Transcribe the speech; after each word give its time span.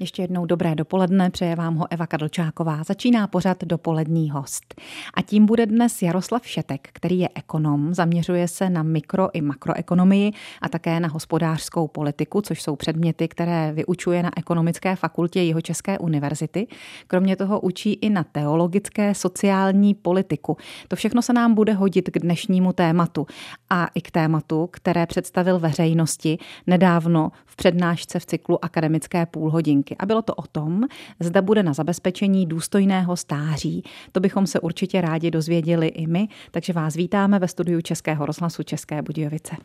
Ještě 0.00 0.22
jednou 0.22 0.46
dobré 0.46 0.74
dopoledne, 0.74 1.30
přeje 1.30 1.56
vám 1.56 1.76
ho 1.76 1.86
Eva 1.90 2.06
Kadlčáková. 2.06 2.82
Začíná 2.82 3.26
pořad 3.26 3.64
dopolední 3.64 4.30
host. 4.30 4.74
A 5.14 5.22
tím 5.22 5.46
bude 5.46 5.66
dnes 5.66 6.02
Jaroslav 6.02 6.46
Šetek, 6.46 6.88
který 6.92 7.18
je 7.18 7.28
ekonom, 7.34 7.94
zaměřuje 7.94 8.48
se 8.48 8.70
na 8.70 8.82
mikro 8.82 9.28
i 9.32 9.40
makroekonomii 9.40 10.32
a 10.62 10.68
také 10.68 11.00
na 11.00 11.08
hospodářskou 11.08 11.88
politiku, 11.88 12.40
což 12.40 12.62
jsou 12.62 12.76
předměty, 12.76 13.28
které 13.28 13.72
vyučuje 13.72 14.22
na 14.22 14.30
ekonomické 14.36 14.96
fakultě 14.96 15.42
Jeho 15.42 15.60
České 15.60 15.98
univerzity. 15.98 16.66
Kromě 17.06 17.36
toho 17.36 17.60
učí 17.60 17.92
i 17.92 18.10
na 18.10 18.24
teologické 18.24 19.14
sociální 19.14 19.94
politiku. 19.94 20.56
To 20.88 20.96
všechno 20.96 21.22
se 21.22 21.32
nám 21.32 21.54
bude 21.54 21.72
hodit 21.72 22.10
k 22.10 22.18
dnešnímu 22.18 22.72
tématu 22.72 23.26
a 23.70 23.88
i 23.94 24.00
k 24.00 24.10
tématu, 24.10 24.68
které 24.72 25.06
představil 25.06 25.58
veřejnosti 25.58 26.38
nedávno 26.66 27.32
v 27.46 27.56
přednášce 27.56 28.18
v 28.18 28.26
cyklu 28.26 28.64
Akademické 28.64 29.26
půlhodinky 29.26 29.83
myšlenky. 29.84 29.96
A 29.98 30.06
bylo 30.06 30.22
to 30.22 30.34
o 30.34 30.46
tom, 30.46 30.84
zda 31.20 31.42
bude 31.42 31.62
na 31.62 31.72
zabezpečení 31.72 32.46
důstojného 32.46 33.16
stáří. 33.16 33.82
To 34.12 34.20
bychom 34.20 34.46
se 34.46 34.60
určitě 34.60 35.00
rádi 35.00 35.30
dozvěděli 35.30 35.88
i 35.88 36.06
my, 36.06 36.28
takže 36.50 36.72
vás 36.72 36.94
vítáme 36.94 37.38
ve 37.38 37.48
studiu 37.48 37.80
Českého 37.80 38.26
rozhlasu 38.26 38.62
České 38.62 39.02
Budějovice. 39.02 39.56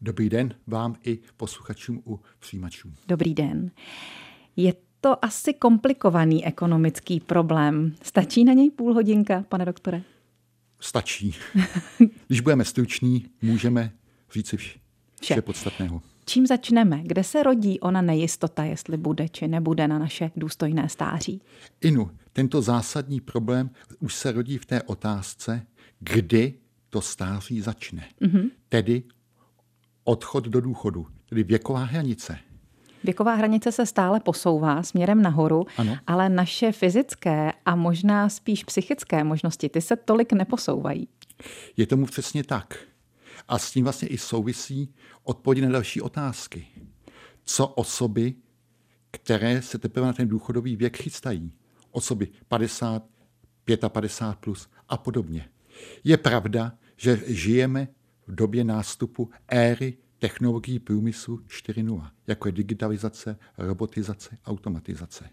Dobrý 0.00 0.28
den 0.28 0.54
vám 0.66 0.96
i 1.04 1.18
posluchačům 1.36 2.02
u 2.06 2.20
přijímačů. 2.38 2.92
Dobrý 3.08 3.34
den. 3.34 3.70
Je 4.56 4.74
to 5.00 5.24
asi 5.24 5.54
komplikovaný 5.54 6.46
ekonomický 6.46 7.20
problém. 7.20 7.94
Stačí 8.02 8.44
na 8.44 8.52
něj 8.52 8.70
půl 8.70 8.94
hodinka, 8.94 9.44
pane 9.48 9.64
doktore? 9.64 10.02
Stačí. 10.80 11.34
Když 12.26 12.40
budeme 12.40 12.64
struční, 12.64 13.26
můžeme 13.42 13.90
říci 14.32 14.56
vše, 14.56 14.78
vše 15.20 15.42
podstatného. 15.42 16.02
Čím 16.32 16.46
začneme? 16.46 17.00
Kde 17.02 17.24
se 17.24 17.42
rodí 17.42 17.80
ona 17.80 18.02
nejistota, 18.02 18.64
jestli 18.64 18.96
bude 18.96 19.28
či 19.28 19.48
nebude 19.48 19.88
na 19.88 19.98
naše 19.98 20.30
důstojné 20.36 20.88
stáří? 20.88 21.40
Inu, 21.80 22.10
tento 22.32 22.62
zásadní 22.62 23.20
problém 23.20 23.70
už 24.00 24.14
se 24.14 24.32
rodí 24.32 24.58
v 24.58 24.66
té 24.66 24.82
otázce, 24.82 25.66
kdy 26.00 26.54
to 26.90 27.00
stáří 27.00 27.60
začne. 27.60 28.04
Mm-hmm. 28.20 28.50
Tedy 28.68 29.02
odchod 30.04 30.44
do 30.44 30.60
důchodu, 30.60 31.06
tedy 31.28 31.42
věková 31.42 31.84
hranice. 31.84 32.38
Věková 33.04 33.34
hranice 33.34 33.72
se 33.72 33.86
stále 33.86 34.20
posouvá 34.20 34.82
směrem 34.82 35.22
nahoru, 35.22 35.66
ano. 35.76 35.98
ale 36.06 36.28
naše 36.28 36.72
fyzické 36.72 37.52
a 37.64 37.76
možná 37.76 38.28
spíš 38.28 38.64
psychické 38.64 39.24
možnosti, 39.24 39.68
ty 39.68 39.80
se 39.80 39.96
tolik 39.96 40.32
neposouvají. 40.32 41.08
Je 41.76 41.86
tomu 41.86 42.06
přesně 42.06 42.44
tak. 42.44 42.91
A 43.48 43.58
s 43.58 43.70
tím 43.70 43.84
vlastně 43.84 44.08
i 44.08 44.18
souvisí 44.18 44.94
odpovědi 45.22 45.66
na 45.66 45.72
další 45.72 46.00
otázky. 46.00 46.66
Co 47.44 47.66
osoby, 47.66 48.34
které 49.10 49.62
se 49.62 49.78
teprve 49.78 50.06
na 50.06 50.12
ten 50.12 50.28
důchodový 50.28 50.76
věk 50.76 50.96
chystají? 50.96 51.52
Osoby 51.90 52.28
50, 52.48 53.02
55 53.88 54.38
plus 54.40 54.68
a 54.88 54.96
podobně. 54.96 55.48
Je 56.04 56.16
pravda, 56.16 56.78
že 56.96 57.22
žijeme 57.26 57.88
v 58.26 58.34
době 58.34 58.64
nástupu 58.64 59.30
éry 59.48 59.98
technologií 60.18 60.78
průmyslu 60.78 61.36
4.0, 61.36 62.10
jako 62.26 62.48
je 62.48 62.52
digitalizace, 62.52 63.38
robotizace, 63.58 64.38
automatizace. 64.46 65.30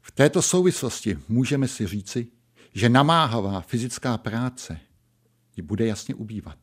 V 0.00 0.10
této 0.12 0.42
souvislosti 0.42 1.18
můžeme 1.28 1.68
si 1.68 1.86
říci, 1.86 2.26
že 2.74 2.88
namáhavá 2.88 3.60
fyzická 3.60 4.18
práce 4.18 4.80
ji 5.56 5.62
bude 5.62 5.86
jasně 5.86 6.14
ubývat 6.14 6.58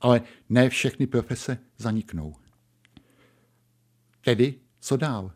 ale 0.00 0.22
ne 0.48 0.68
všechny 0.68 1.06
profese 1.06 1.58
zaniknou. 1.78 2.34
Tedy, 4.20 4.54
co 4.80 4.96
dál? 4.96 5.32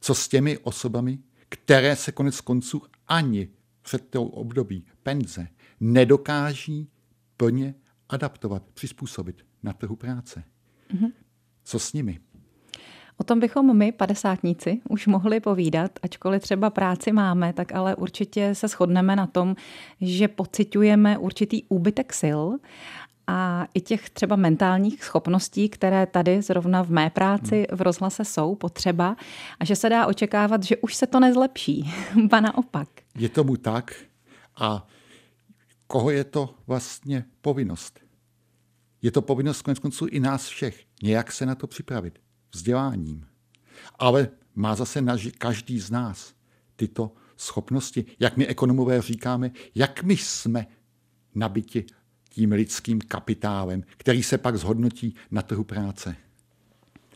Co 0.00 0.14
s 0.14 0.28
těmi 0.28 0.58
osobami, 0.58 1.18
které 1.48 1.96
se 1.96 2.12
konec 2.12 2.40
konců 2.40 2.82
ani 3.06 3.48
před 3.82 4.10
tou 4.10 4.26
období 4.26 4.86
penze 5.02 5.48
nedokáží 5.80 6.90
plně 7.36 7.74
adaptovat, 8.08 8.62
přizpůsobit 8.74 9.46
na 9.62 9.72
trhu 9.72 9.96
práce? 9.96 10.44
Mm-hmm. 10.94 11.12
Co 11.64 11.78
s 11.78 11.92
nimi? 11.92 12.20
O 13.20 13.24
tom 13.24 13.40
bychom 13.40 13.76
my, 13.76 13.92
padesátníci, 13.92 14.80
už 14.88 15.06
mohli 15.06 15.40
povídat, 15.40 15.90
ačkoliv 16.02 16.42
třeba 16.42 16.70
práci 16.70 17.12
máme, 17.12 17.52
tak 17.52 17.72
ale 17.72 17.96
určitě 17.96 18.54
se 18.54 18.68
shodneme 18.68 19.16
na 19.16 19.26
tom, 19.26 19.56
že 20.00 20.28
pociťujeme 20.28 21.18
určitý 21.18 21.64
úbytek 21.68 22.12
sil 22.22 22.42
a 23.28 23.66
i 23.74 23.80
těch 23.80 24.10
třeba 24.10 24.36
mentálních 24.36 25.04
schopností, 25.04 25.68
které 25.68 26.06
tady 26.06 26.42
zrovna 26.42 26.82
v 26.82 26.90
mé 26.90 27.10
práci 27.10 27.66
v 27.72 27.82
rozhlase 27.82 28.24
jsou 28.24 28.54
potřeba 28.54 29.16
a 29.60 29.64
že 29.64 29.76
se 29.76 29.88
dá 29.88 30.06
očekávat, 30.06 30.62
že 30.62 30.76
už 30.76 30.94
se 30.94 31.06
to 31.06 31.20
nezlepší, 31.20 31.92
ba 32.30 32.40
naopak. 32.40 32.88
Je 33.18 33.28
tomu 33.28 33.56
tak 33.56 33.94
a 34.56 34.86
koho 35.86 36.10
je 36.10 36.24
to 36.24 36.54
vlastně 36.66 37.24
povinnost? 37.40 38.00
Je 39.02 39.10
to 39.10 39.22
povinnost 39.22 39.62
konec 39.62 39.78
konců 39.78 40.06
i 40.06 40.20
nás 40.20 40.48
všech, 40.48 40.84
nějak 41.02 41.32
se 41.32 41.46
na 41.46 41.54
to 41.54 41.66
připravit, 41.66 42.18
vzděláním. 42.54 43.26
Ale 43.98 44.28
má 44.54 44.74
zase 44.74 45.04
každý 45.38 45.80
z 45.80 45.90
nás 45.90 46.34
tyto 46.76 47.12
schopnosti, 47.36 48.04
jak 48.20 48.36
my 48.36 48.46
ekonomové 48.46 49.02
říkáme, 49.02 49.50
jak 49.74 50.02
my 50.02 50.16
jsme 50.16 50.66
nabiti 51.34 51.86
tím 52.38 52.52
lidským 52.52 53.00
kapitálem, 53.00 53.82
který 53.96 54.22
se 54.22 54.38
pak 54.38 54.56
zhodnotí 54.56 55.14
na 55.30 55.42
trhu 55.42 55.64
práce. 55.64 56.16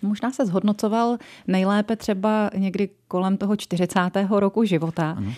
Možná 0.03 0.33
se 0.33 0.47
zhodnocoval 0.47 1.19
nejlépe 1.47 1.97
třeba 1.97 2.51
někdy 2.57 2.89
kolem 3.09 3.37
toho 3.37 3.57
40. 3.57 3.99
roku 4.31 4.65
života. 4.65 5.11
Ano 5.11 5.35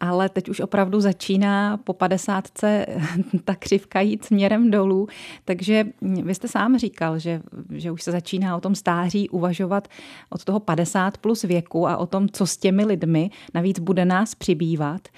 ale 0.00 0.28
teď 0.28 0.48
už 0.48 0.60
opravdu 0.60 1.00
začíná 1.00 1.76
po 1.76 1.92
padesátce 1.92 2.86
ta 3.44 3.54
křivka 3.54 4.00
jít 4.00 4.24
směrem 4.24 4.70
dolů. 4.70 5.08
Takže 5.44 5.84
vy 6.02 6.34
jste 6.34 6.48
sám 6.48 6.78
říkal, 6.78 7.18
že, 7.18 7.42
že 7.70 7.90
už 7.90 8.02
se 8.02 8.12
začíná 8.12 8.56
o 8.56 8.60
tom 8.60 8.74
stáří 8.74 9.28
uvažovat 9.28 9.88
od 10.30 10.44
toho 10.44 10.60
50 10.60 11.18
plus 11.18 11.42
věku 11.42 11.88
a 11.88 11.96
o 11.96 12.06
tom, 12.06 12.28
co 12.28 12.46
s 12.46 12.56
těmi 12.56 12.84
lidmi 12.84 13.30
navíc 13.54 13.78
bude 13.78 14.04
nás 14.04 14.34
přibývat. 14.34 15.08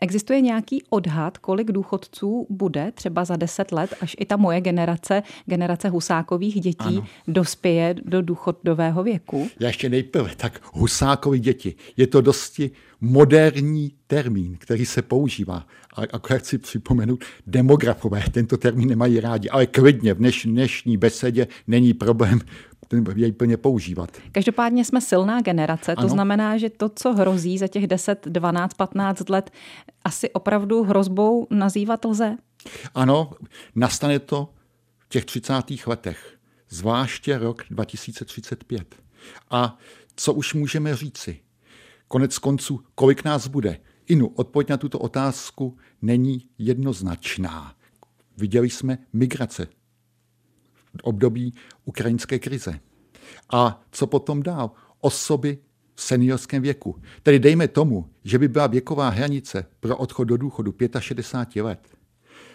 Existuje 0.00 0.40
nějaký 0.40 0.82
odhad, 0.90 1.38
kolik 1.38 1.72
důchodců 1.72 2.46
bude 2.50 2.92
třeba 2.92 3.24
za 3.24 3.36
10 3.36 3.72
let, 3.72 3.94
až 4.00 4.16
i 4.18 4.26
ta 4.26 4.36
moje 4.36 4.60
generace, 4.60 5.22
generace 5.46 5.88
husákových 5.88 6.60
dětí, 6.60 6.96
ano. 6.96 7.06
dospěje 7.28 7.94
do 8.04 8.22
důchodového 8.22 9.02
věku? 9.02 9.48
Já 9.60 9.66
ještě 9.66 9.88
nejprve, 9.88 10.30
tak 10.36 10.60
husákovi 10.72 11.38
děti. 11.38 11.74
Je 11.96 12.06
to 12.06 12.20
dosti 12.20 12.70
moderní 13.04 13.92
termín, 14.06 14.56
který 14.60 14.86
se 14.86 15.02
používá. 15.02 15.66
A 15.96 16.02
akorát 16.12 16.38
chci 16.38 16.58
připomenout, 16.58 17.24
demografové 17.46 18.24
tento 18.32 18.56
termín 18.56 18.88
nemají 18.88 19.20
rádi, 19.20 19.48
ale 19.48 19.66
klidně 19.66 20.14
v 20.14 20.18
dneš, 20.18 20.46
dnešní 20.46 20.96
besedě 20.96 21.46
není 21.66 21.94
problém 21.94 22.40
jej 23.16 23.32
plně 23.32 23.56
používat. 23.56 24.10
Každopádně 24.32 24.84
jsme 24.84 25.00
silná 25.00 25.40
generace, 25.40 25.94
ano. 25.94 26.02
to 26.02 26.12
znamená, 26.12 26.58
že 26.58 26.70
to, 26.70 26.88
co 26.88 27.12
hrozí 27.12 27.58
za 27.58 27.68
těch 27.68 27.86
10, 27.86 28.26
12, 28.26 28.74
15 28.74 29.28
let, 29.28 29.50
asi 30.04 30.30
opravdu 30.30 30.82
hrozbou 30.82 31.46
nazývat 31.50 32.04
lze? 32.04 32.36
Ano, 32.94 33.30
nastane 33.74 34.18
to 34.18 34.48
v 34.98 35.08
těch 35.08 35.24
30. 35.24 35.52
letech, 35.86 36.36
zvláště 36.68 37.38
rok 37.38 37.62
2035. 37.70 38.94
A 39.50 39.78
co 40.16 40.32
už 40.32 40.54
můžeme 40.54 40.96
říci? 40.96 41.43
Konec 42.14 42.38
konců, 42.38 42.80
kolik 42.94 43.24
nás 43.24 43.46
bude? 43.46 43.80
Inu, 44.06 44.26
odpověď 44.26 44.68
na 44.68 44.76
tuto 44.76 44.98
otázku 44.98 45.76
není 46.02 46.48
jednoznačná. 46.58 47.74
Viděli 48.36 48.70
jsme 48.70 48.98
migrace 49.12 49.66
v 50.96 51.02
období 51.02 51.54
ukrajinské 51.84 52.38
krize. 52.38 52.80
A 53.52 53.82
co 53.90 54.06
potom 54.06 54.42
dál? 54.42 54.70
Osoby 55.00 55.58
v 55.94 56.02
seniorském 56.02 56.62
věku. 56.62 57.02
Tedy 57.22 57.38
dejme 57.38 57.68
tomu, 57.68 58.10
že 58.24 58.38
by 58.38 58.48
byla 58.48 58.66
věková 58.66 59.08
hranice 59.08 59.66
pro 59.80 59.96
odchod 59.96 60.24
do 60.24 60.36
důchodu 60.36 60.74
65 60.98 61.62
let. 61.62 61.88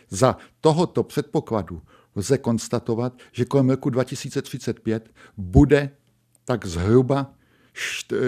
Za 0.10 0.38
tohoto 0.62 1.04
předpokladu 1.04 1.82
lze 2.16 2.38
konstatovat, 2.38 3.14
že 3.32 3.46
kolem 3.46 3.70
roku 3.70 3.90
2035 3.90 5.10
bude 5.38 5.90
tak 6.46 6.66
zhruba 6.66 7.34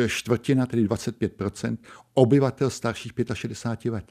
čtvrtina, 0.08 0.66
tedy 0.66 0.88
25% 0.88 1.78
obyvatel 2.14 2.70
starších 2.70 3.12
65 3.34 3.92
let. 3.92 4.06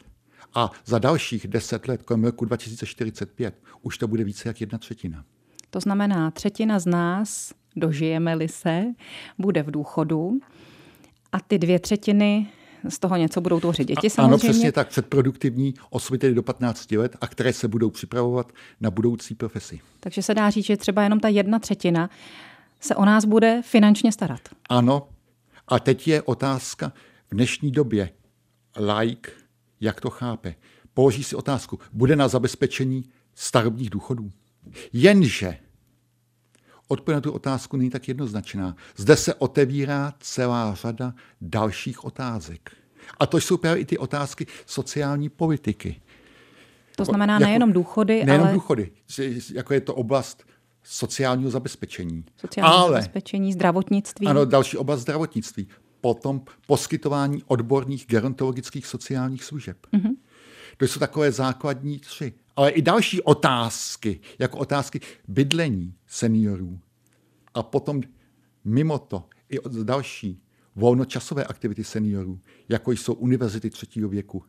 A 0.55 0.71
za 0.87 0.99
dalších 0.99 1.49
10 1.49 1.89
let, 1.89 2.03
kolem 2.03 2.25
roku 2.25 2.45
2045, 2.45 3.55
už 3.83 3.99
to 3.99 4.09
bude 4.09 4.25
více 4.25 4.49
jak 4.49 4.61
jedna 4.61 4.79
třetina. 4.79 5.25
To 5.71 5.81
znamená, 5.81 6.31
třetina 6.31 6.79
z 6.79 6.87
nás, 6.87 7.53
dožijeme-li 7.77 8.49
se, 8.49 8.85
bude 9.39 9.63
v 9.63 9.71
důchodu 9.71 10.41
a 11.33 11.41
ty 11.41 11.59
dvě 11.59 11.79
třetiny 11.79 12.47
z 12.89 12.99
toho 12.99 13.17
něco 13.17 13.41
budou 13.41 13.61
tvořit 13.61 13.89
děti 13.89 14.11
samozřejmě. 14.11 14.35
Ano, 14.35 14.39
přesně 14.39 14.73
tak, 14.73 14.89
předproduktivní 14.89 15.75
osoby 15.91 16.19
tedy 16.19 16.35
do 16.35 16.43
15 16.43 16.93
let 16.93 17.17
a 17.21 17.27
které 17.27 17.53
se 17.53 17.69
budou 17.69 17.91
připravovat 17.91 18.53
na 18.81 18.91
budoucí 18.91 19.35
profesi. 19.35 19.81
Takže 20.01 20.23
se 20.23 20.35
dá 20.35 20.51
říct, 20.51 20.65
že 20.65 20.77
třeba 20.77 21.03
jenom 21.03 21.21
ta 21.21 21.29
jedna 21.29 21.59
třetina 21.59 22.11
se 22.81 22.95
o 22.95 23.05
nás 23.05 23.25
bude 23.25 23.63
finančně 23.65 24.13
starat. 24.13 24.41
Ano, 24.69 25.09
A 25.71 25.79
teď 25.79 26.09
je 26.09 26.23
otázka 26.23 26.93
v 27.31 27.35
dnešní 27.35 27.71
době, 27.71 28.11
like, 28.77 29.31
jak 29.81 30.01
to 30.01 30.11
chápe, 30.11 30.55
položí 30.95 31.25
si 31.25 31.37
otázku, 31.37 31.79
bude 31.93 32.17
na 32.17 32.29
zabezpečení 32.29 33.05
starobních 33.35 33.91
důchodů. 33.91 34.31
Jenže 34.93 35.59
odpověď 36.89 37.17
na 37.17 37.21
tu 37.21 37.33
otázku 37.33 37.77
není 37.77 37.91
tak 37.91 38.09
jednoznačná. 38.09 38.77
Zde 38.97 39.17
se 39.17 39.35
otevírá 39.35 40.15
celá 40.21 40.75
řada 40.75 41.15
dalších 41.41 42.05
otázek. 42.05 42.77
A 43.19 43.27
to 43.27 43.37
jsou 43.37 43.57
právě 43.57 43.83
i 43.83 43.85
ty 43.85 43.99
otázky 43.99 44.47
sociální 44.67 45.29
politiky. 45.29 46.01
To 46.97 47.05
znamená 47.05 47.35
jako, 47.35 47.45
nejenom 47.45 47.73
důchody, 47.73 48.25
nejenom 48.25 48.47
ale... 48.47 48.55
důchody, 48.55 48.91
jako 49.55 49.75
je 49.75 49.81
to 49.81 49.95
oblast 49.95 50.45
sociálního 50.83 51.51
zabezpečení. 51.51 52.25
Sociální 52.37 52.77
ale, 52.77 52.93
zabezpečení, 52.93 53.53
zdravotnictví. 53.53 54.27
Ano, 54.27 54.45
další 54.45 54.77
oblast 54.77 55.01
zdravotnictví. 55.01 55.69
Potom 56.01 56.43
poskytování 56.67 57.43
odborných 57.47 58.07
gerontologických 58.07 58.87
sociálních 58.87 59.45
služeb. 59.45 59.77
Mm-hmm. 59.93 60.17
To 60.77 60.85
jsou 60.85 61.01
takové 61.01 61.33
základní 61.33 61.99
tři. 61.99 62.33
Ale 62.57 62.71
i 62.71 62.83
další 62.83 63.23
otázky, 63.23 64.21
jako 64.39 64.59
otázky 64.59 65.01
bydlení 65.29 65.95
seniorů. 66.07 66.81
A 67.55 67.63
potom 67.63 68.03
mimo 68.65 68.99
to 68.99 69.25
i 69.49 69.59
další 69.83 70.43
volnočasové 70.77 71.45
aktivity 71.45 71.85
seniorů, 71.85 72.41
jako 72.69 72.93
jsou 72.93 73.15
univerzity 73.15 73.71
třetího 73.71 74.09
věku 74.09 74.45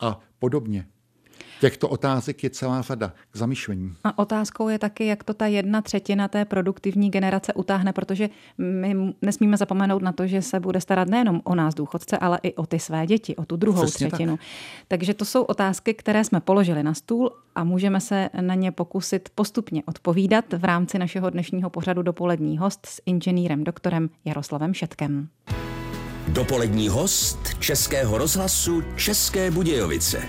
a 0.00 0.20
podobně. 0.38 0.88
Těchto 1.60 1.88
otázek 1.88 2.44
je 2.44 2.50
celá 2.50 2.82
řada 2.82 3.12
k 3.30 3.36
zamyšlení. 3.36 3.94
A 4.04 4.18
otázkou 4.18 4.68
je 4.68 4.78
taky, 4.78 5.06
jak 5.06 5.24
to 5.24 5.34
ta 5.34 5.46
jedna 5.46 5.82
třetina 5.82 6.28
té 6.28 6.44
produktivní 6.44 7.10
generace 7.10 7.54
utáhne, 7.54 7.92
protože 7.92 8.30
my 8.58 9.14
nesmíme 9.22 9.56
zapomenout 9.56 10.02
na 10.02 10.12
to, 10.12 10.26
že 10.26 10.42
se 10.42 10.60
bude 10.60 10.80
starat 10.80 11.08
nejenom 11.08 11.40
o 11.44 11.54
nás 11.54 11.74
důchodce, 11.74 12.18
ale 12.18 12.38
i 12.42 12.54
o 12.54 12.66
ty 12.66 12.78
své 12.78 13.06
děti, 13.06 13.36
o 13.36 13.44
tu 13.44 13.56
druhou 13.56 13.82
Přesně 13.82 14.06
třetinu. 14.06 14.36
Tak. 14.36 14.46
Takže 14.88 15.14
to 15.14 15.24
jsou 15.24 15.42
otázky, 15.42 15.94
které 15.94 16.24
jsme 16.24 16.40
položili 16.40 16.82
na 16.82 16.94
stůl 16.94 17.30
a 17.54 17.64
můžeme 17.64 18.00
se 18.00 18.30
na 18.40 18.54
ně 18.54 18.72
pokusit 18.72 19.28
postupně 19.34 19.82
odpovídat 19.86 20.44
v 20.52 20.64
rámci 20.64 20.98
našeho 20.98 21.30
dnešního 21.30 21.70
pořadu 21.70 22.02
Dopolední 22.02 22.58
host 22.58 22.86
s 22.86 23.02
inženýrem 23.06 23.64
doktorem 23.64 24.10
Jaroslavem 24.24 24.74
Šetkem. 24.74 25.28
Dopolední 26.28 26.88
host 26.88 27.38
Českého 27.58 28.18
rozhlasu 28.18 28.82
České 28.96 29.50
Budějovice 29.50 30.22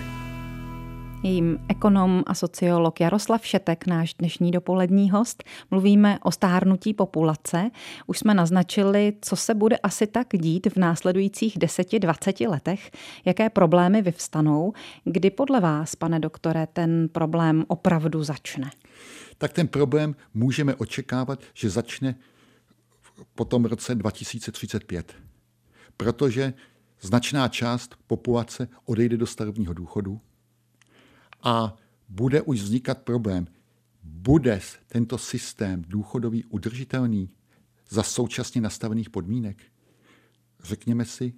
je 1.24 1.30
jím 1.30 1.58
ekonom 1.68 2.22
a 2.26 2.34
sociolog 2.34 3.00
Jaroslav 3.00 3.46
Šetek, 3.46 3.86
náš 3.86 4.14
dnešní 4.14 4.50
dopolední 4.50 5.10
host. 5.10 5.44
Mluvíme 5.70 6.18
o 6.22 6.30
stárnutí 6.30 6.94
populace. 6.94 7.70
Už 8.06 8.18
jsme 8.18 8.34
naznačili, 8.34 9.12
co 9.20 9.36
se 9.36 9.54
bude 9.54 9.76
asi 9.76 10.06
tak 10.06 10.26
dít 10.32 10.66
v 10.66 10.76
následujících 10.76 11.58
10-20 11.58 12.50
letech, 12.50 12.90
jaké 13.24 13.50
problémy 13.50 14.02
vyvstanou. 14.02 14.72
Kdy 15.04 15.30
podle 15.30 15.60
vás, 15.60 15.94
pane 15.94 16.20
doktore, 16.20 16.66
ten 16.66 17.08
problém 17.12 17.64
opravdu 17.68 18.24
začne? 18.24 18.70
Tak 19.38 19.52
ten 19.52 19.68
problém 19.68 20.16
můžeme 20.34 20.74
očekávat, 20.74 21.40
že 21.54 21.70
začne 21.70 22.14
po 23.34 23.44
tom 23.44 23.64
roce 23.64 23.94
2035. 23.94 25.12
Protože 25.96 26.54
značná 27.00 27.48
část 27.48 27.94
populace 28.06 28.68
odejde 28.84 29.16
do 29.16 29.26
starobního 29.26 29.74
důchodu, 29.74 30.20
a 31.44 31.76
bude 32.08 32.42
už 32.42 32.60
vznikat 32.60 32.98
problém. 32.98 33.46
Bude 34.02 34.60
tento 34.86 35.18
systém 35.18 35.82
důchodový 35.88 36.44
udržitelný 36.44 37.30
za 37.88 38.02
současně 38.02 38.60
nastavených 38.60 39.10
podmínek? 39.10 39.62
Řekněme 40.62 41.04
si, 41.04 41.34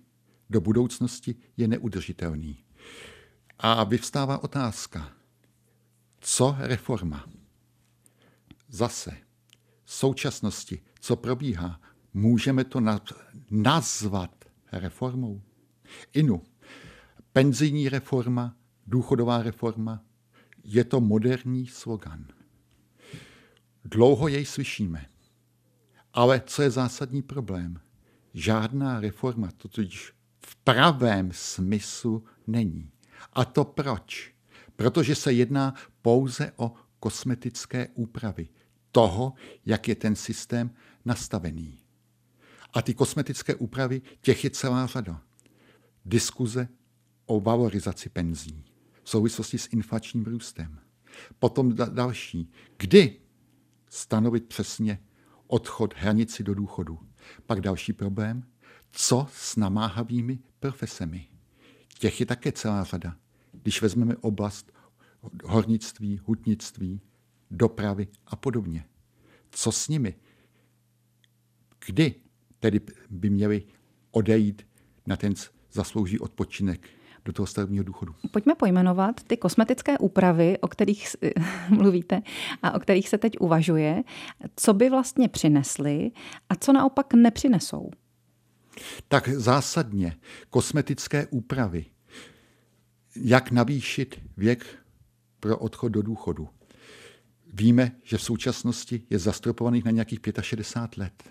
do 0.50 0.60
budoucnosti 0.60 1.34
je 1.56 1.68
neudržitelný. 1.68 2.58
A 3.58 3.84
vyvstává 3.84 4.44
otázka, 4.44 5.12
co 6.20 6.56
reforma? 6.58 7.26
Zase, 8.68 9.16
v 9.84 9.92
současnosti, 9.92 10.82
co 11.00 11.16
probíhá, 11.16 11.80
můžeme 12.14 12.64
to 12.64 12.80
nazvat 13.50 14.44
reformou? 14.72 15.42
Inu, 16.12 16.42
penzijní 17.32 17.88
reforma, 17.88 18.56
důchodová 18.86 19.42
reforma, 19.42 20.02
je 20.64 20.84
to 20.84 21.00
moderní 21.00 21.66
slogan. 21.66 22.26
Dlouho 23.84 24.28
jej 24.28 24.44
slyšíme. 24.44 25.06
Ale 26.12 26.40
co 26.46 26.62
je 26.62 26.70
zásadní 26.70 27.22
problém? 27.22 27.80
Žádná 28.34 29.00
reforma 29.00 29.50
to 29.56 29.68
totiž 29.68 30.12
v 30.46 30.56
pravém 30.56 31.30
smyslu 31.32 32.24
není. 32.46 32.90
A 33.32 33.44
to 33.44 33.64
proč? 33.64 34.34
Protože 34.76 35.14
se 35.14 35.32
jedná 35.32 35.74
pouze 36.02 36.52
o 36.56 36.74
kosmetické 37.00 37.88
úpravy 37.94 38.48
toho, 38.92 39.32
jak 39.66 39.88
je 39.88 39.94
ten 39.94 40.16
systém 40.16 40.70
nastavený. 41.04 41.78
A 42.72 42.82
ty 42.82 42.94
kosmetické 42.94 43.54
úpravy, 43.54 44.02
těch 44.20 44.44
je 44.44 44.50
celá 44.50 44.86
řada. 44.86 45.22
Diskuze 46.04 46.68
o 47.26 47.40
valorizaci 47.40 48.08
penzí 48.08 48.65
v 49.06 49.10
souvislosti 49.10 49.58
s 49.58 49.66
inflačním 49.72 50.24
růstem. 50.24 50.78
Potom 51.38 51.72
da- 51.72 51.94
další. 51.94 52.50
Kdy 52.76 53.20
stanovit 53.88 54.46
přesně 54.46 54.98
odchod 55.46 55.94
hranici 55.96 56.42
do 56.42 56.54
důchodu? 56.54 56.98
Pak 57.46 57.60
další 57.60 57.92
problém. 57.92 58.44
Co 58.90 59.26
s 59.32 59.56
namáhavými 59.56 60.38
profesemi? 60.60 61.28
Těch 61.98 62.20
je 62.20 62.26
také 62.26 62.52
celá 62.52 62.84
řada. 62.84 63.16
Když 63.52 63.82
vezmeme 63.82 64.16
oblast 64.16 64.72
hornictví, 65.44 66.20
hutnictví, 66.24 67.00
dopravy 67.50 68.08
a 68.26 68.36
podobně. 68.36 68.84
Co 69.50 69.72
s 69.72 69.88
nimi? 69.88 70.14
Kdy 71.86 72.14
tedy 72.58 72.80
by 73.10 73.30
měli 73.30 73.66
odejít 74.10 74.66
na 75.06 75.16
ten 75.16 75.34
zaslouží 75.72 76.18
odpočinek 76.18 76.95
do 77.26 77.32
toho 77.32 77.46
stavebního 77.46 77.84
důchodu. 77.84 78.14
Pojďme 78.30 78.54
pojmenovat 78.54 79.22
ty 79.22 79.36
kosmetické 79.36 79.98
úpravy, 79.98 80.58
o 80.58 80.68
kterých 80.68 81.16
mluvíte 81.68 82.22
a 82.62 82.74
o 82.74 82.80
kterých 82.80 83.08
se 83.08 83.18
teď 83.18 83.32
uvažuje, 83.40 84.02
co 84.56 84.74
by 84.74 84.90
vlastně 84.90 85.28
přinesly 85.28 86.10
a 86.48 86.54
co 86.54 86.72
naopak 86.72 87.14
nepřinesou. 87.14 87.90
Tak 89.08 89.28
zásadně 89.28 90.16
kosmetické 90.50 91.26
úpravy. 91.26 91.84
Jak 93.16 93.50
navýšit 93.50 94.20
věk 94.36 94.66
pro 95.40 95.58
odchod 95.58 95.88
do 95.88 96.02
důchodu? 96.02 96.48
Víme, 97.52 97.92
že 98.02 98.18
v 98.18 98.22
současnosti 98.22 99.02
je 99.10 99.18
zastropovaných 99.18 99.84
na 99.84 99.90
nějakých 99.90 100.20
65 100.40 101.02
let. 101.02 101.24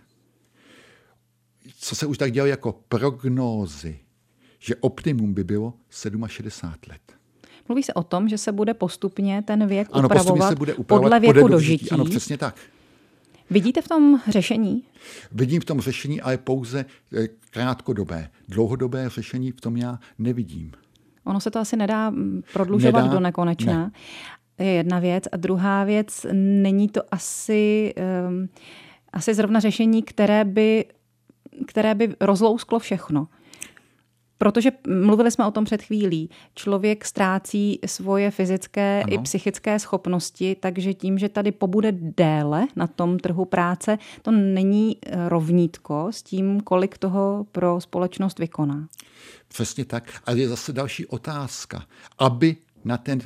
Co 1.80 1.96
se 1.96 2.06
už 2.06 2.18
tak 2.18 2.32
dělalo 2.32 2.50
jako 2.50 2.72
prognózy, 2.88 4.05
že 4.66 4.76
optimum 4.76 5.34
by 5.34 5.44
bylo 5.44 5.74
67 6.28 6.72
let. 6.90 7.02
Mluví 7.68 7.84
se 7.84 7.94
o 7.94 8.04
tom, 8.04 8.30
že 8.30 8.38
se 8.38 8.52
bude 8.52 8.74
postupně 8.74 9.42
ten 9.42 9.68
věk 9.68 9.88
ano, 9.92 10.08
upravovat, 10.08 10.50
se 10.50 10.56
bude 10.56 10.74
upravovat 10.74 11.06
podle 11.06 11.20
věku 11.20 11.40
podle 11.40 11.58
dožití. 11.58 11.92
Ano, 11.92 12.06
přesně 12.06 12.38
tak. 12.38 12.56
Vidíte 13.50 13.82
v 13.82 13.88
tom 13.88 14.22
řešení? 14.28 14.84
Vidím 15.32 15.62
v 15.62 15.66
tom 15.66 15.82
řešení, 15.82 16.22
ale 16.22 16.38
pouze 16.38 16.86
eh, 17.18 17.28
krátkodobé. 17.50 18.30
Dlouhodobé 18.48 19.10
řešení 19.10 19.52
v 19.52 19.62
tom 19.62 19.78
já 19.78 20.00
nevidím. 20.20 20.72
Ono 21.24 21.40
se 21.40 21.52
to 21.52 21.60
asi 21.60 21.76
nedá 21.76 22.10
mm, 22.10 22.42
prodlužovat 22.54 23.02
nedá, 23.02 23.14
do 23.14 23.20
nekonečna. 23.20 23.74
Ne. 23.74 23.92
Je 24.66 24.72
jedna 24.72 25.00
věc. 25.00 25.24
A 25.32 25.38
druhá 25.38 25.84
věc, 25.84 26.26
není 26.34 26.90
to 26.90 27.02
asi, 27.12 27.94
um, 28.28 28.50
asi 29.14 29.34
zrovna 29.34 29.60
řešení, 29.60 30.04
které 30.04 30.46
by, 30.46 30.86
které 31.68 31.96
by 31.96 32.16
rozlousklo 32.22 32.80
všechno. 32.80 33.28
Protože 34.38 34.72
mluvili 34.88 35.32
jsme 35.32 35.46
o 35.46 35.52
tom 35.52 35.66
před 35.66 35.82
chvílí. 35.82 36.30
Člověk 36.56 37.06
ztrácí 37.06 37.80
svoje 37.86 38.32
fyzické 38.32 39.04
ano. 39.04 39.14
i 39.14 39.18
psychické 39.18 39.80
schopnosti, 39.80 40.56
takže 40.60 40.94
tím, 40.94 41.18
že 41.18 41.30
tady 41.30 41.52
pobude 41.52 41.92
déle 41.92 42.68
na 42.76 42.88
tom 42.88 43.20
trhu 43.20 43.46
práce, 43.46 43.98
to 44.22 44.32
není 44.32 44.98
eh, 45.06 45.30
rovnítko 45.30 46.08
s 46.12 46.24
tím, 46.24 46.62
kolik 46.62 46.98
toho 46.98 47.46
pro 47.52 47.82
společnost 47.82 48.40
vykoná. 48.40 48.88
Přesně 49.48 49.86
tak. 49.86 50.22
A 50.26 50.32
je 50.32 50.50
zase 50.50 50.74
další 50.74 51.06
otázka. 51.06 51.86
Aby 52.18 52.58
na 52.84 52.98
ten 52.98 53.22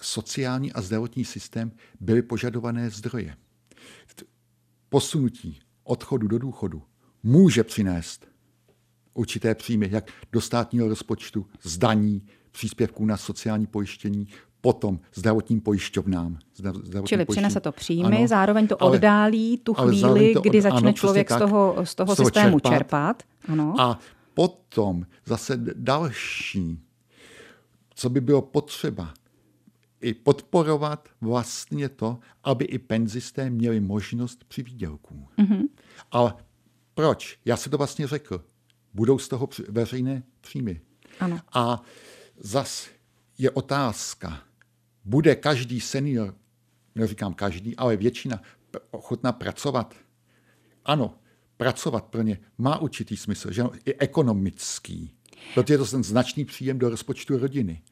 sociální 0.00 0.72
a 0.72 0.82
zdravotní 0.82 1.24
systém 1.24 1.72
byly 2.00 2.22
požadované 2.22 2.90
zdroje. 2.90 3.36
Posunutí 4.88 5.60
odchodu 5.84 6.28
do 6.28 6.38
důchodu 6.38 6.82
může 7.22 7.64
přinést 7.64 8.33
určité 9.14 9.54
příjmy, 9.54 9.88
jak 9.92 10.10
do 10.32 10.40
státního 10.40 10.88
rozpočtu, 10.88 11.46
zdaní, 11.62 12.22
příspěvků 12.50 13.06
na 13.06 13.16
sociální 13.16 13.66
pojištění, 13.66 14.28
potom 14.60 15.00
zdravotním 15.14 15.60
pojišťovnám. 15.60 16.38
Zdravotním 16.54 17.06
Čili 17.06 17.24
přinese 17.24 17.60
to 17.60 17.72
příjmy, 17.72 18.16
ano, 18.16 18.28
zároveň 18.28 18.66
to 18.66 18.76
oddálí 18.76 19.58
tu 19.58 19.74
chvíli, 19.74 20.32
to 20.32 20.40
od, 20.40 20.46
kdy 20.46 20.62
začne 20.62 20.78
ano, 20.78 20.92
člověk 20.92 21.30
z 21.30 21.38
toho, 21.38 21.48
z 21.48 21.48
toho, 21.48 21.86
z 21.86 21.94
toho 21.94 22.16
systému 22.16 22.60
čerpat. 22.60 22.72
čerpat. 22.72 23.22
Ano. 23.48 23.74
A 23.80 23.98
potom 24.34 25.06
zase 25.26 25.60
další, 25.74 26.78
co 27.94 28.10
by 28.10 28.20
bylo 28.20 28.42
potřeba, 28.42 29.14
i 30.00 30.14
podporovat 30.14 31.08
vlastně 31.20 31.88
to, 31.88 32.18
aby 32.44 32.64
i 32.64 32.78
penzisté 32.78 33.50
měli 33.50 33.80
možnost 33.80 34.44
při 34.48 34.62
výdělků. 34.62 35.28
Mm-hmm. 35.38 35.62
Ale 36.10 36.34
proč? 36.94 37.38
Já 37.44 37.56
si 37.56 37.70
to 37.70 37.78
vlastně 37.78 38.06
řekl. 38.06 38.44
Budou 38.94 39.18
z 39.18 39.28
toho 39.28 39.48
veřejné 39.68 40.22
příjmy. 40.40 40.80
Ano. 41.20 41.40
A 41.52 41.82
zas 42.36 42.88
je 43.38 43.50
otázka, 43.50 44.42
bude 45.04 45.34
každý 45.34 45.80
senior, 45.80 46.34
neříkám 46.94 47.34
každý, 47.34 47.76
ale 47.76 47.96
většina 47.96 48.42
ochotná 48.90 49.32
pracovat? 49.32 49.94
Ano, 50.84 51.18
pracovat 51.56 52.04
pro 52.04 52.22
ně 52.22 52.38
má 52.58 52.78
určitý 52.78 53.16
smysl, 53.16 53.52
že 53.52 53.62
i 53.84 53.94
ekonomický, 53.94 55.14
protože 55.54 55.74
je 55.74 55.78
to 55.78 55.86
ten 55.86 56.04
značný 56.04 56.44
příjem 56.44 56.78
do 56.78 56.88
rozpočtu 56.88 57.38
rodiny. 57.38 57.82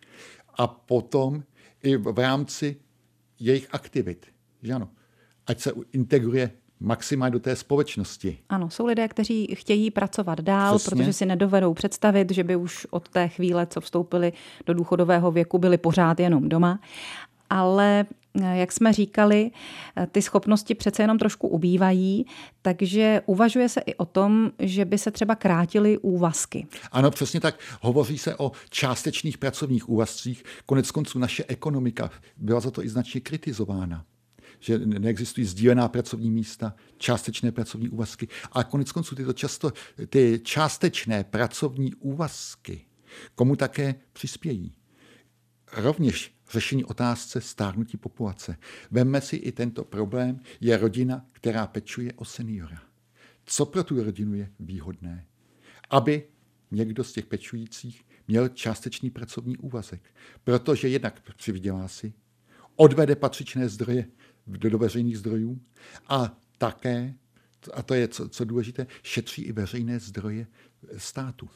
A 0.54 0.66
potom 0.66 1.44
i 1.82 1.96
v 1.96 2.18
rámci 2.18 2.76
jejich 3.38 3.68
aktivit. 3.70 4.26
Že 4.62 4.72
ano? 4.72 4.90
Ať 5.46 5.60
se 5.60 5.72
integruje 5.92 6.50
maximálně 6.82 7.32
do 7.32 7.40
té 7.40 7.56
společnosti. 7.56 8.38
Ano, 8.48 8.70
jsou 8.70 8.86
lidé, 8.86 9.08
kteří 9.08 9.54
chtějí 9.54 9.90
pracovat 9.90 10.40
dál, 10.40 10.78
Přesně. 10.78 10.96
protože 10.96 11.12
si 11.12 11.26
nedovedou 11.26 11.74
představit, 11.74 12.30
že 12.30 12.44
by 12.44 12.56
už 12.56 12.86
od 12.90 13.08
té 13.08 13.28
chvíle, 13.28 13.66
co 13.66 13.80
vstoupili 13.80 14.32
do 14.66 14.74
důchodového 14.74 15.30
věku, 15.30 15.58
byli 15.58 15.78
pořád 15.78 16.20
jenom 16.20 16.48
doma. 16.48 16.80
Ale 17.50 18.06
jak 18.52 18.72
jsme 18.72 18.92
říkali, 18.92 19.50
ty 20.12 20.22
schopnosti 20.22 20.74
přece 20.74 21.02
jenom 21.02 21.18
trošku 21.18 21.48
ubývají, 21.48 22.26
takže 22.62 23.22
uvažuje 23.26 23.68
se 23.68 23.80
i 23.80 23.94
o 23.94 24.04
tom, 24.04 24.50
že 24.58 24.84
by 24.84 24.98
se 24.98 25.10
třeba 25.10 25.34
krátily 25.34 25.98
úvazky. 25.98 26.66
Ano, 26.92 27.10
přesně 27.10 27.40
tak. 27.40 27.58
Hovoří 27.80 28.18
se 28.18 28.36
o 28.36 28.52
částečných 28.70 29.38
pracovních 29.38 29.88
úvazcích. 29.88 30.44
Konec 30.66 30.90
konců 30.90 31.18
naše 31.18 31.44
ekonomika 31.48 32.10
byla 32.36 32.60
za 32.60 32.70
to 32.70 32.84
i 32.84 32.88
značně 32.88 33.20
kritizována 33.20 34.04
že 34.62 34.78
neexistují 34.78 35.46
sdílená 35.46 35.88
pracovní 35.88 36.30
místa, 36.30 36.74
částečné 36.96 37.52
pracovní 37.52 37.88
úvazky. 37.88 38.28
A 38.52 38.64
konec 38.64 38.92
konců 38.92 39.14
tyto 39.14 39.32
často, 39.32 39.72
ty 40.08 40.40
částečné 40.44 41.24
pracovní 41.24 41.94
úvazky 41.94 42.86
komu 43.34 43.56
také 43.56 43.94
přispějí? 44.12 44.74
Rovněž 45.72 46.34
řešení 46.50 46.84
otázce 46.84 47.40
stárnutí 47.40 47.96
populace. 47.96 48.56
Vemme 48.90 49.20
si 49.20 49.36
i 49.36 49.52
tento 49.52 49.84
problém, 49.84 50.40
je 50.60 50.76
rodina, 50.76 51.26
která 51.32 51.66
pečuje 51.66 52.12
o 52.16 52.24
seniora. 52.24 52.82
Co 53.44 53.66
pro 53.66 53.84
tu 53.84 54.04
rodinu 54.04 54.34
je 54.34 54.50
výhodné? 54.60 55.26
Aby 55.90 56.28
někdo 56.70 57.04
z 57.04 57.12
těch 57.12 57.26
pečujících 57.26 58.04
měl 58.28 58.48
částečný 58.48 59.10
pracovní 59.10 59.56
úvazek, 59.56 60.14
protože 60.44 60.88
jednak 60.88 61.20
přivydělá 61.36 61.88
si, 61.88 62.12
odvede 62.76 63.16
patřičné 63.16 63.68
zdroje 63.68 64.06
do, 64.46 64.70
do 64.70 64.78
veřejných 64.78 65.18
zdrojů 65.18 65.58
a 66.08 66.36
také, 66.58 67.14
a 67.74 67.82
to 67.82 67.94
je 67.94 68.08
co, 68.08 68.28
co 68.28 68.44
důležité, 68.44 68.86
šetří 69.02 69.42
i 69.42 69.52
veřejné 69.52 69.98
zdroje 69.98 70.46
státu 70.96 71.48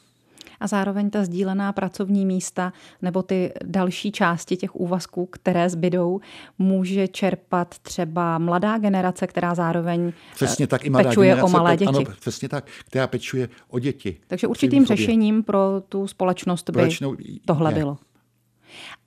a 0.61 0.66
zároveň 0.66 1.11
ta 1.11 1.25
sdílená 1.25 1.73
pracovní 1.73 2.26
místa 2.26 2.73
nebo 3.02 3.23
ty 3.23 3.52
další 3.64 4.12
části 4.12 4.57
těch 4.57 4.76
úvazků, 4.76 5.26
které 5.26 5.71
zbydou, 5.71 6.21
může 6.59 7.09
čerpat 7.09 7.78
třeba 7.78 8.38
mladá 8.38 8.78
generace, 8.78 9.26
která 9.26 9.55
zároveň 9.55 10.12
přesně 10.35 10.66
tak, 10.66 10.85
i 10.85 10.90
mladá 10.90 11.09
pečuje 11.09 11.28
generace, 11.28 11.55
o 11.55 11.59
malé 11.59 11.76
děti. 11.76 11.88
Ano, 11.88 12.00
přesně 12.21 12.49
tak, 12.49 12.66
která 12.88 13.07
pečuje 13.07 13.49
o 13.69 13.78
děti. 13.78 14.16
Takže 14.26 14.47
určitým 14.47 14.87
řešením 14.87 15.43
pro 15.43 15.83
tu 15.88 16.07
společnost 16.07 16.71
by 16.71 16.73
Společnou, 16.73 17.16
tohle 17.47 17.71
je. 17.71 17.75
bylo. 17.75 17.99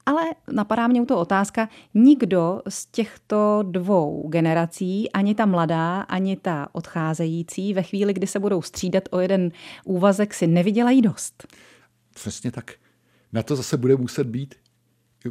Ale 0.09 0.21
napadá 0.51 0.87
mě 0.87 1.01
u 1.01 1.05
toho 1.05 1.19
otázka, 1.19 1.69
nikdo 1.93 2.61
z 2.69 2.85
těchto 2.85 3.63
dvou 3.63 4.27
generací, 4.29 5.11
ani 5.11 5.35
ta 5.35 5.45
mladá, 5.45 6.01
ani 6.01 6.37
ta 6.37 6.67
odcházející, 6.71 7.73
ve 7.73 7.83
chvíli, 7.83 8.13
kdy 8.13 8.27
se 8.27 8.39
budou 8.39 8.61
střídat 8.61 9.03
o 9.11 9.19
jeden 9.19 9.51
úvazek, 9.85 10.33
si 10.33 10.47
nevydělají 10.47 11.01
dost. 11.01 11.47
Přesně 12.13 12.51
tak. 12.51 12.71
Na 13.33 13.43
to 13.43 13.55
zase 13.55 13.77
bude 13.77 13.95
muset 13.95 14.27
být 14.27 14.55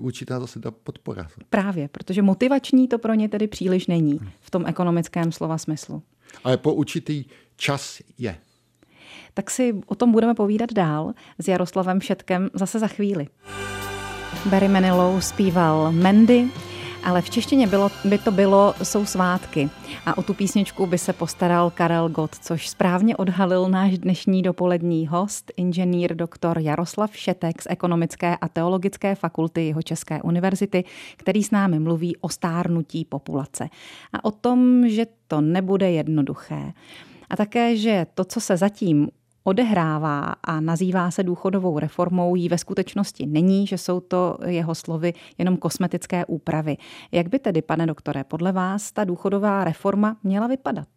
určitá 0.01 0.41
zase 0.41 0.61
ta 0.61 0.71
podpora. 0.71 1.29
Právě, 1.51 1.89
protože 1.89 2.23
motivační 2.23 2.89
to 2.89 2.99
pro 2.99 3.15
ně 3.15 3.29
tedy 3.29 3.47
příliš 3.47 3.87
není 3.87 4.21
v 4.41 4.51
tom 4.51 4.67
ekonomickém 4.67 5.33
slova 5.33 5.59
smyslu. 5.59 6.03
Ale 6.45 6.57
po 6.57 6.75
určitý 6.75 7.25
čas 7.57 8.01
je. 8.19 8.39
Tak 9.35 9.51
si 9.51 9.81
o 9.87 9.95
tom 9.95 10.13
budeme 10.13 10.35
povídat 10.35 10.73
dál 10.73 11.13
s 11.39 11.49
Jaroslavem 11.49 12.01
Šetkem 12.01 12.51
zase 12.55 12.79
za 12.79 12.87
chvíli. 12.89 13.27
Barry 14.47 14.69
Manilow 14.69 15.21
zpíval 15.21 15.93
Mandy, 15.93 16.49
ale 17.05 17.23
v 17.23 17.31
češtině 17.31 17.67
bylo, 17.67 17.91
by 18.05 18.19
to 18.19 18.31
bylo 18.31 18.75
Jsou 18.83 19.05
svátky. 19.05 19.71
A 20.07 20.19
o 20.19 20.23
tu 20.23 20.35
písničku 20.35 20.87
by 20.87 20.99
se 20.99 21.13
postaral 21.13 21.71
Karel 21.71 22.09
Gott, 22.09 22.35
což 22.35 22.69
správně 22.69 23.17
odhalil 23.17 23.69
náš 23.69 23.99
dnešní 23.99 24.43
dopolední 24.43 25.07
host, 25.07 25.53
inženýr 25.57 26.15
doktor 26.15 26.59
Jaroslav 26.59 27.17
Šetek 27.17 27.63
z 27.63 27.67
Ekonomické 27.71 28.37
a 28.37 28.49
teologické 28.49 29.15
fakulty 29.15 29.67
jeho 29.67 29.83
České 29.83 30.23
univerzity, 30.23 30.85
který 31.17 31.43
s 31.43 31.51
námi 31.51 31.79
mluví 31.79 32.17
o 32.17 32.29
stárnutí 32.29 33.05
populace 33.05 33.69
a 34.13 34.25
o 34.25 34.31
tom, 34.31 34.89
že 34.89 35.07
to 35.29 35.41
nebude 35.41 35.91
jednoduché. 35.91 36.73
A 37.31 37.37
také, 37.37 37.77
že 37.77 38.07
to, 38.15 38.25
co 38.25 38.41
se 38.41 38.57
zatím 38.57 39.09
odehrává 39.45 40.21
a 40.43 40.61
nazývá 40.61 41.11
se 41.11 41.23
důchodovou 41.23 41.79
reformou, 41.79 42.37
jí 42.37 42.49
ve 42.49 42.59
skutečnosti 42.59 43.27
není, 43.27 43.67
že 43.67 43.79
jsou 43.79 44.01
to 44.01 44.39
jeho 44.47 44.75
slovy 44.75 45.15
jenom 45.39 45.57
kosmetické 45.57 46.25
úpravy. 46.27 46.77
Jak 47.13 47.29
by 47.29 47.39
tedy, 47.39 47.63
pane 47.63 47.87
doktore, 47.87 48.25
podle 48.25 48.53
vás 48.53 48.93
ta 48.93 49.05
důchodová 49.05 49.65
reforma 49.65 50.17
měla 50.23 50.47
vypadat? 50.47 50.89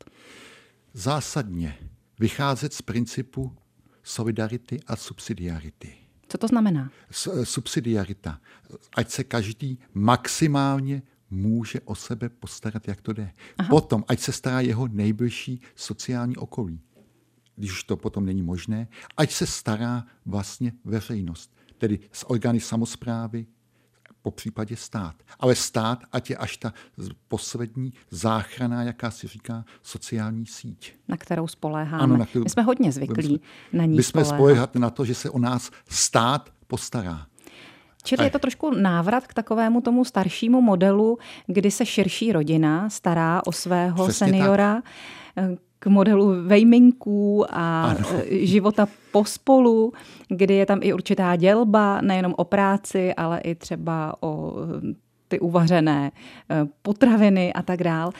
Zásadně 0.93 1.77
vycházet 2.19 2.74
z 2.74 2.81
principu 2.81 3.55
solidarity 4.03 4.79
a 4.88 4.95
subsidiarity. 4.95 5.93
Co 6.27 6.38
to 6.38 6.48
znamená? 6.48 6.91
S, 7.12 7.43
subsidiarita. 7.43 8.39
Ať 8.95 9.10
se 9.10 9.24
každý 9.24 9.79
maximálně 9.93 11.01
může 11.29 11.81
o 11.81 11.95
sebe 11.95 12.29
postarat, 12.29 12.88
jak 12.88 13.01
to 13.01 13.13
jde. 13.13 13.31
Aha. 13.57 13.69
Potom, 13.69 14.03
ať 14.07 14.19
se 14.19 14.31
stará 14.31 14.60
jeho 14.60 14.88
nejbližší 14.88 15.62
sociální 15.75 16.38
okolí 16.38 16.81
když 17.55 17.72
už 17.72 17.84
to 17.84 17.98
potom 17.98 18.25
není 18.25 18.41
možné, 18.41 18.88
ať 19.17 19.31
se 19.31 19.46
stará 19.46 20.03
vlastně 20.25 20.74
veřejnost, 20.86 21.55
tedy 21.77 22.00
z 22.12 22.24
orgány 22.27 22.60
samozprávy, 22.60 23.46
po 24.22 24.31
případě 24.31 24.75
stát. 24.75 25.15
Ale 25.39 25.55
stát, 25.55 26.03
ať 26.12 26.29
je 26.29 26.38
až 26.38 26.58
ta 26.58 26.74
poslední 27.27 27.93
záchrana, 28.12 28.84
jaká 28.84 29.12
si 29.12 29.27
říká, 29.27 29.65
sociální 29.84 30.46
síť. 30.46 30.96
Na 31.08 31.17
kterou 31.17 31.48
spoléháme. 31.48 32.03
Ano, 32.03 32.17
na 32.17 32.25
kterou, 32.25 32.43
My 32.43 32.50
jsme 32.50 32.63
hodně 32.63 32.91
zvyklí 32.91 33.25
jsme, 33.25 33.77
na 33.79 33.86
ní 33.86 33.96
My 33.96 34.03
jsme 34.03 34.25
spoléhat 34.25 34.75
na 34.75 34.89
to, 34.89 35.05
že 35.05 35.15
se 35.15 35.29
o 35.29 35.39
nás 35.39 35.72
stát 35.89 36.50
postará. 36.67 37.25
Čili 38.03 38.24
je 38.24 38.29
to 38.29 38.39
trošku 38.39 38.72
návrat 38.72 39.27
k 39.27 39.34
takovému 39.34 39.81
tomu 39.81 40.05
staršímu 40.05 40.62
modelu, 40.62 41.17
kdy 41.48 41.72
se 41.72 41.86
širší 41.86 42.31
rodina 42.31 42.89
stará 42.89 43.41
o 43.46 43.51
svého 43.51 44.08
Přesně 44.08 44.27
seniora. 44.27 44.81
Tak 45.36 45.50
k 45.83 45.88
modelu 45.88 46.33
vejminků 46.45 47.45
a 47.50 47.83
ano. 47.83 48.07
E, 48.31 48.45
života 48.45 48.88
pospolu, 49.11 49.93
kdy 50.29 50.53
je 50.53 50.65
tam 50.65 50.79
i 50.81 50.93
určitá 50.93 51.35
dělba, 51.35 52.01
nejenom 52.01 52.33
o 52.38 52.43
práci, 52.43 53.13
ale 53.13 53.39
i 53.39 53.55
třeba 53.55 54.15
o 54.19 54.53
e, 54.53 54.93
ty 55.27 55.39
uvařené 55.39 56.11
e, 56.11 56.65
potraviny 56.81 57.53
a 57.53 57.61
tak 57.61 57.83
dál. 57.83 58.11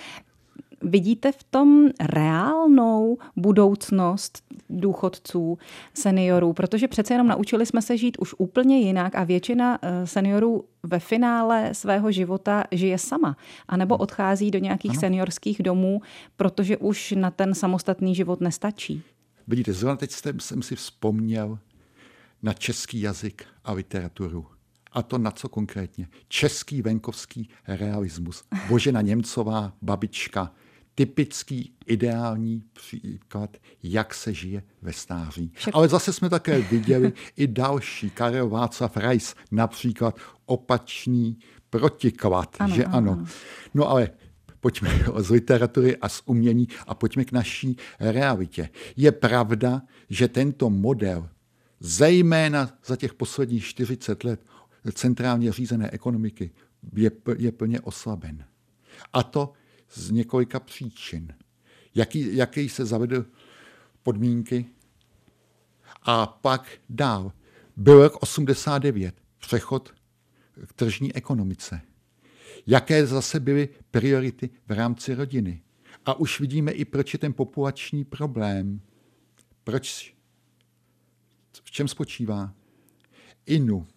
Vidíte 0.82 1.32
v 1.32 1.44
tom 1.44 1.90
reálnou 2.00 3.18
budoucnost 3.36 4.44
důchodců, 4.70 5.58
seniorů? 5.94 6.54
Protože 6.54 6.88
přece 6.88 7.14
jenom 7.14 7.28
naučili 7.28 7.66
jsme 7.66 7.82
se 7.82 7.98
žít 7.98 8.18
už 8.20 8.36
úplně 8.38 8.80
jinak 8.80 9.16
a 9.16 9.24
většina 9.24 9.80
eh, 9.82 10.08
seniorů 10.08 10.66
ve 10.84 11.00
finále 11.00 11.74
svého 11.74 12.12
života 12.12 12.64
žije 12.72 12.98
sama, 12.98 13.38
anebo 13.68 13.96
hmm. 13.96 14.02
odchází 14.02 14.52
do 14.52 14.60
nějakých 14.60 14.92
ano. 14.92 15.00
seniorských 15.00 15.64
domů, 15.64 16.02
protože 16.36 16.78
už 16.78 17.12
na 17.18 17.32
ten 17.32 17.54
samostatný 17.54 18.16
život 18.16 18.42
nestačí. 18.42 19.04
Vidíte, 19.48 19.74
zrovna 19.74 19.96
teď 19.96 20.12
jsem 20.40 20.62
si 20.62 20.76
vzpomněl 20.76 21.60
na 22.44 22.54
český 22.54 23.02
jazyk 23.02 23.46
a 23.64 23.74
literaturu. 23.74 24.46
A 24.92 25.02
to 25.02 25.18
na 25.18 25.32
co 25.32 25.50
konkrétně? 25.50 26.08
Český 26.28 26.82
venkovský 26.82 27.50
realismus. 27.68 28.44
Božena 28.70 29.02
Němcová, 29.02 29.74
babička, 29.82 30.52
typický 31.02 31.74
ideální 31.86 32.64
příklad, 32.74 33.58
jak 33.84 34.14
se 34.14 34.34
žije 34.34 34.64
ve 34.82 34.94
stáří. 34.94 35.52
Však... 35.56 35.76
Ale 35.76 35.88
zase 35.88 36.14
jsme 36.14 36.30
také 36.30 36.62
viděli 36.62 37.14
i 37.38 37.48
další, 37.48 38.10
Karel 38.10 38.50
Václav 38.50 38.98
Reis, 38.98 39.36
například 39.52 40.16
opačný 40.46 41.40
protiklad, 41.70 42.56
ano, 42.60 42.76
že 42.76 42.86
ano. 42.86 43.12
ano. 43.12 43.26
No 43.74 43.90
ale 43.90 44.10
pojďme 44.60 44.90
z 45.18 45.30
literatury 45.30 45.98
a 45.98 46.10
z 46.10 46.22
umění 46.26 46.68
a 46.88 46.96
pojďme 46.96 47.26
k 47.26 47.32
naší 47.32 47.78
realitě. 48.00 48.70
Je 48.96 49.12
pravda, 49.12 49.82
že 50.10 50.28
tento 50.28 50.70
model, 50.70 51.30
zejména 51.80 52.70
za 52.86 52.96
těch 52.96 53.14
posledních 53.14 53.66
40 53.66 54.24
let 54.24 54.46
centrálně 54.94 55.52
řízené 55.52 55.90
ekonomiky, 55.92 56.52
je, 56.96 57.12
je 57.38 57.52
plně 57.52 57.82
oslaben. 57.82 58.46
A 59.14 59.24
to 59.24 59.54
z 59.94 60.12
několika 60.12 60.60
příčin. 60.60 61.34
Jaký, 61.96 62.36
jaký 62.36 62.70
se 62.70 62.86
zavedl 62.86 63.26
podmínky 64.04 64.66
a 66.02 66.26
pak 66.28 66.72
dál. 66.90 67.32
Byl 67.78 68.04
rok 68.04 68.24
89, 68.24 69.16
přechod 69.38 69.94
k 70.68 70.74
tržní 70.74 71.16
ekonomice. 71.16 71.82
Jaké 72.68 73.08
zase 73.08 73.40
byly 73.40 73.70
priority 73.92 74.50
v 74.68 74.72
rámci 74.72 75.14
rodiny. 75.14 75.62
A 76.06 76.14
už 76.14 76.40
vidíme 76.40 76.72
i, 76.72 76.86
proč 76.86 77.14
je 77.14 77.20
ten 77.20 77.34
populační 77.34 78.06
problém. 78.06 78.82
Proč? 79.64 80.16
V 81.64 81.72
čem 81.72 81.88
spočívá? 81.88 82.54
Inu. 83.46 83.88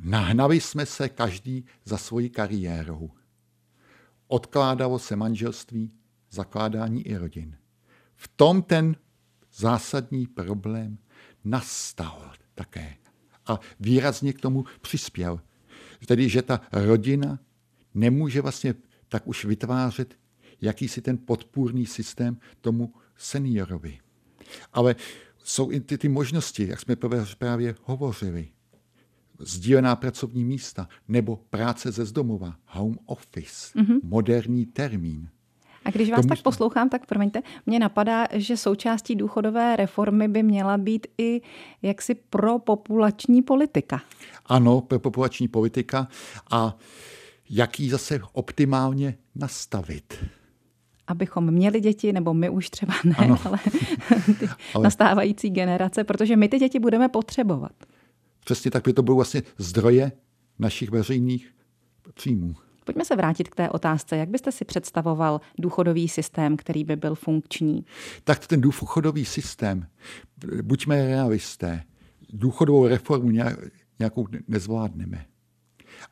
Nahnali 0.00 0.60
jsme 0.60 0.86
se 0.86 1.08
každý 1.08 1.64
za 1.84 1.98
svoji 1.98 2.30
kariérou. 2.30 3.10
Odkládalo 4.28 4.98
se 4.98 5.16
manželství, 5.16 5.92
zakládání 6.30 7.02
i 7.02 7.16
rodin. 7.16 7.56
V 8.14 8.28
tom 8.28 8.62
ten 8.62 8.96
zásadní 9.52 10.26
problém 10.26 10.98
nastal 11.44 12.32
také. 12.54 12.96
A 13.46 13.60
výrazně 13.80 14.32
k 14.32 14.40
tomu 14.40 14.64
přispěl. 14.80 15.40
Tedy, 16.06 16.28
že 16.28 16.42
ta 16.42 16.60
rodina 16.72 17.38
nemůže 17.94 18.42
vlastně 18.42 18.74
tak 19.08 19.26
už 19.26 19.44
vytvářet 19.44 20.18
jakýsi 20.60 21.02
ten 21.02 21.18
podpůrný 21.18 21.86
systém 21.86 22.38
tomu 22.60 22.94
seniorovi. 23.16 23.98
Ale 24.72 24.96
jsou 25.38 25.72
i 25.72 25.80
ty, 25.80 25.98
ty 25.98 26.08
možnosti, 26.08 26.68
jak 26.68 26.80
jsme 26.80 26.96
právě 27.38 27.74
hovořili 27.82 28.48
sdílená 29.38 29.96
pracovní 29.96 30.44
místa 30.44 30.88
nebo 31.08 31.36
práce 31.50 31.92
ze 31.92 32.04
zdomova, 32.04 32.56
home 32.66 32.98
office, 33.06 33.78
mm-hmm. 33.78 34.00
moderní 34.02 34.66
termín. 34.66 35.28
A 35.84 35.90
když 35.90 36.10
vás 36.10 36.20
Tomu... 36.20 36.28
tak 36.28 36.42
poslouchám, 36.42 36.88
tak 36.88 37.06
promiňte, 37.06 37.42
mě 37.66 37.78
napadá, 37.78 38.26
že 38.32 38.56
součástí 38.56 39.14
důchodové 39.14 39.76
reformy 39.76 40.28
by 40.28 40.42
měla 40.42 40.78
být 40.78 41.06
i 41.18 41.40
jaksi 41.82 42.14
pro 42.14 42.58
populační 42.58 43.42
politika. 43.42 44.00
Ano, 44.46 44.80
pro 44.80 44.98
populační 44.98 45.48
politika 45.48 46.08
a 46.50 46.76
jak 47.50 47.80
ji 47.80 47.90
zase 47.90 48.20
optimálně 48.32 49.16
nastavit. 49.34 50.24
Abychom 51.06 51.50
měli 51.50 51.80
děti, 51.80 52.12
nebo 52.12 52.34
my 52.34 52.50
už 52.50 52.70
třeba 52.70 52.94
ne, 53.04 53.14
ano. 53.18 53.38
ale 53.44 53.58
ty 54.38 54.48
ale... 54.74 54.84
nastávající 54.84 55.50
generace, 55.50 56.04
protože 56.04 56.36
my 56.36 56.48
ty 56.48 56.58
děti 56.58 56.78
budeme 56.78 57.08
potřebovat. 57.08 57.72
Přesně 58.46 58.70
tak 58.70 58.84
by 58.84 58.92
to 58.92 59.02
bylo 59.02 59.16
vlastně 59.16 59.42
zdroje 59.58 60.12
našich 60.58 60.90
veřejných 60.90 61.54
příjmů. 62.14 62.54
Pojďme 62.84 63.04
se 63.04 63.16
vrátit 63.16 63.48
k 63.48 63.54
té 63.54 63.70
otázce. 63.70 64.16
Jak 64.16 64.28
byste 64.28 64.52
si 64.52 64.64
představoval 64.64 65.40
důchodový 65.58 66.08
systém, 66.08 66.56
který 66.56 66.84
by 66.84 66.96
byl 66.96 67.14
funkční? 67.14 67.84
Tak 68.24 68.46
ten 68.46 68.60
důchodový 68.60 69.24
systém, 69.24 69.86
buďme 70.62 71.06
realisté, 71.06 71.84
důchodovou 72.32 72.86
reformu 72.86 73.30
nějakou 73.98 74.26
nezvládneme. 74.48 75.26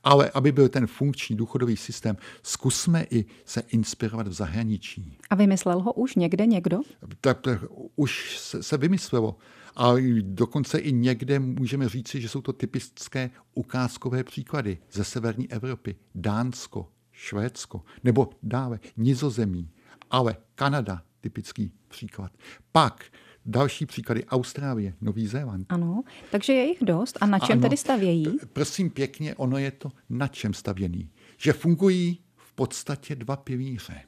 Ale 0.04 0.30
aby 0.30 0.52
byl 0.52 0.68
ten 0.68 0.86
funkční 0.86 1.36
důchodový 1.36 1.76
systém, 1.76 2.16
zkusme 2.42 3.06
i 3.10 3.24
se 3.44 3.62
inspirovat 3.68 4.28
v 4.28 4.32
zahraničí. 4.32 5.18
A 5.30 5.34
vymyslel 5.34 5.80
ho 5.80 5.92
už 5.92 6.14
někde 6.14 6.46
někdo? 6.46 6.80
Tak, 7.20 7.40
tak 7.40 7.64
už 7.96 8.38
se, 8.38 8.62
se 8.62 8.76
vymyslelo. 8.76 9.36
A 9.76 9.92
dokonce 10.20 10.78
i 10.78 10.92
někde 10.92 11.38
můžeme 11.38 11.88
říci, 11.88 12.20
že 12.20 12.28
jsou 12.28 12.40
to 12.40 12.52
typické 12.52 13.30
ukázkové 13.54 14.24
příklady 14.24 14.78
ze 14.92 15.04
severní 15.04 15.50
Evropy. 15.52 15.96
Dánsko, 16.14 16.88
Švédsko, 17.12 17.82
nebo 18.04 18.30
dále 18.42 18.80
Nizozemí, 18.96 19.70
ale 20.10 20.36
Kanada, 20.54 21.02
typický 21.20 21.72
příklad. 21.88 22.32
Pak 22.72 23.04
další 23.46 23.86
příklady 23.86 24.24
Austrálie, 24.24 24.94
Nový 25.00 25.26
Zéland. 25.26 25.72
Ano, 25.72 26.02
takže 26.30 26.52
je 26.52 26.64
jich 26.64 26.78
dost. 26.82 27.18
A 27.20 27.26
na 27.26 27.38
čem 27.38 27.52
ano, 27.52 27.62
tedy 27.62 27.76
stavějí? 27.76 28.38
Prosím 28.52 28.90
pěkně, 28.90 29.34
ono 29.34 29.58
je 29.58 29.70
to 29.70 29.92
na 30.08 30.28
čem 30.28 30.54
stavěný. 30.54 31.10
Že 31.38 31.52
fungují 31.52 32.18
v 32.36 32.52
podstatě 32.52 33.16
dva 33.16 33.36
pilíře. 33.36 34.00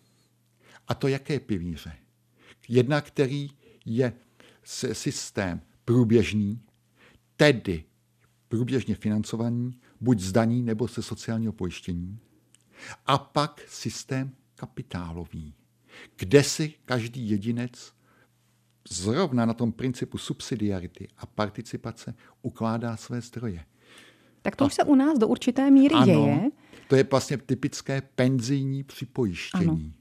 A 0.88 0.94
to 0.94 1.09
jaké 1.09 1.40
pilíře? 1.40 1.92
Jedna, 2.68 3.00
který 3.00 3.48
je 3.85 4.12
systém 4.92 5.61
průběžný, 5.85 6.61
tedy 7.37 7.85
průběžně 8.48 8.94
financovaný, 8.94 9.81
buď 10.00 10.20
z 10.20 10.33
daní 10.33 10.62
nebo 10.62 10.88
se 10.88 11.02
sociálního 11.02 11.52
pojištění. 11.52 12.18
A 13.07 13.18
pak 13.18 13.64
systém 13.68 14.31
kapitálový, 14.55 15.55
kde 16.16 16.42
si 16.42 16.74
každý 16.85 17.31
jedinec 17.31 17.92
zrovna 18.90 19.46
na 19.46 19.55
tom 19.55 19.72
principu 19.72 20.18
subsidiarity 20.18 21.09
a 21.16 21.26
participace 21.26 22.14
ukládá 22.42 22.96
své 22.96 23.20
zdroje. 23.20 23.64
Tak 24.42 24.57
to 24.57 24.64
a, 24.64 24.66
už 24.66 24.74
se 24.74 24.85
u 24.85 24.94
nás 24.94 25.18
do 25.18 25.29
určité 25.29 25.70
míry 25.70 25.94
ano, 25.94 26.07
děje. 26.07 26.50
To 26.88 26.96
je 26.96 27.05
vlastně 27.11 27.37
typické 27.37 28.00
penzijní 28.00 28.85
připojištění. 28.85 29.66
Ano. 29.68 29.92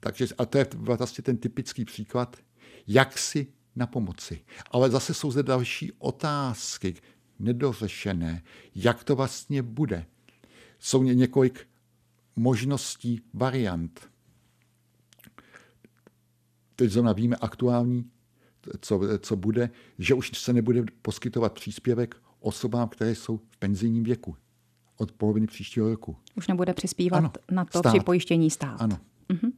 Takže, 0.00 0.26
a 0.38 0.46
to 0.46 0.58
je 0.58 0.66
vlastně 0.74 1.22
ten 1.22 1.36
typický 1.36 1.84
příklad, 1.84 2.36
jak 2.86 3.18
si 3.18 3.46
na 3.76 3.86
pomoci. 3.86 4.44
Ale 4.70 4.90
zase 4.90 5.14
jsou 5.14 5.30
zde 5.30 5.42
další 5.42 5.92
otázky, 5.98 6.94
nedořešené, 7.38 8.42
jak 8.74 9.04
to 9.04 9.16
vlastně 9.16 9.62
bude. 9.62 10.06
Jsou 10.78 11.02
několik 11.02 11.68
možností, 12.36 13.20
variant. 13.34 14.10
Teď 16.76 16.90
zrovna 16.90 17.12
víme 17.12 17.36
aktuální, 17.36 18.10
co, 18.80 19.00
co 19.18 19.36
bude, 19.36 19.70
že 19.98 20.14
už 20.14 20.38
se 20.38 20.52
nebude 20.52 20.84
poskytovat 21.02 21.52
příspěvek 21.52 22.16
osobám, 22.40 22.88
které 22.88 23.14
jsou 23.14 23.36
v 23.36 23.56
penzijním 23.58 24.04
věku 24.04 24.36
od 24.96 25.12
poloviny 25.12 25.46
příštího 25.46 25.88
roku. 25.88 26.16
Už 26.34 26.48
nebude 26.48 26.74
přispívat 26.74 27.18
ano, 27.18 27.32
na 27.50 27.64
to 27.64 27.78
stát. 27.78 27.92
připojištění 27.92 28.50
stát. 28.50 28.82
Ano. 28.82 28.98
Mhm. 29.28 29.52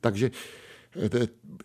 Takže 0.00 0.30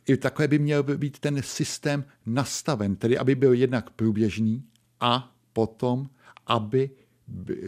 i 0.06 0.18
takhle 0.18 0.48
by 0.48 0.60
měl 0.60 0.84
být 0.84 1.20
ten 1.20 1.42
systém 1.42 2.06
nastaven, 2.26 2.96
tedy 2.96 3.18
aby 3.18 3.36
byl 3.36 3.54
jednak 3.54 3.90
průběžný 3.90 4.64
a 5.00 5.36
potom, 5.54 6.10
aby 6.48 6.90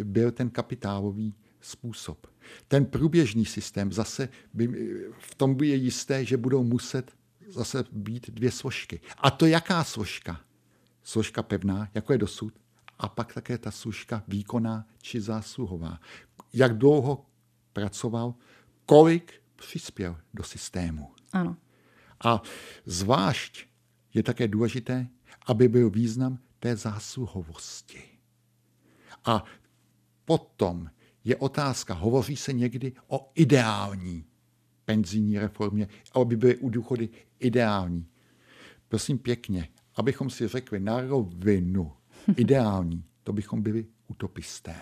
byl 0.04 0.32
ten 0.32 0.50
kapitálový 0.50 1.36
způsob. 1.62 2.28
Ten 2.68 2.86
průběžný 2.86 3.46
systém 3.46 3.94
zase 3.94 4.30
by, 4.54 4.68
v 5.20 5.36
tom 5.36 5.56
by 5.56 5.68
je 5.68 5.76
jisté, 5.76 6.26
že 6.26 6.38
budou 6.38 6.64
muset 6.64 7.12
zase 7.48 7.84
být 7.92 8.30
dvě 8.30 8.52
složky. 8.52 9.00
A 9.18 9.32
to 9.32 9.46
jaká 9.46 9.84
složka? 9.84 10.42
Složka 11.04 11.44
pevná, 11.44 11.90
jako 11.94 12.14
je 12.14 12.18
dosud, 12.18 12.54
a 13.00 13.10
pak 13.10 13.34
také 13.34 13.58
ta 13.58 13.72
složka 13.72 14.24
výkonná 14.28 14.88
či 15.02 15.22
zásluhová. 15.22 16.00
Jak 16.54 16.78
dlouho 16.78 17.26
pracoval, 17.74 18.34
kolik 18.86 19.34
přispěl 19.56 20.18
do 20.34 20.44
systému. 20.44 21.12
Ano. 21.34 21.58
A 22.26 22.42
zvlášť 22.86 23.66
je 24.14 24.24
také 24.24 24.48
důležité, 24.48 25.08
aby 25.46 25.68
byl 25.68 25.90
význam 25.90 26.40
té 26.60 26.76
zásluhovosti. 26.76 28.04
A 29.26 29.44
potom 30.26 30.90
je 31.24 31.36
otázka, 31.36 31.94
hovoří 31.94 32.36
se 32.36 32.54
někdy 32.54 32.94
o 33.08 33.32
ideální 33.36 34.26
penzijní 34.86 35.40
reformě, 35.40 35.88
aby 36.14 36.36
byly 36.38 36.56
u 36.58 36.70
důchody 36.70 37.10
ideální. 37.40 38.06
Prosím 38.88 39.18
pěkně, 39.18 39.68
abychom 39.96 40.30
si 40.30 40.48
řekli 40.48 40.80
na 40.80 41.02
rovinu 41.02 41.92
ideální, 42.38 43.04
to 43.24 43.34
bychom 43.34 43.62
byli 43.62 43.86
utopisté. 44.08 44.76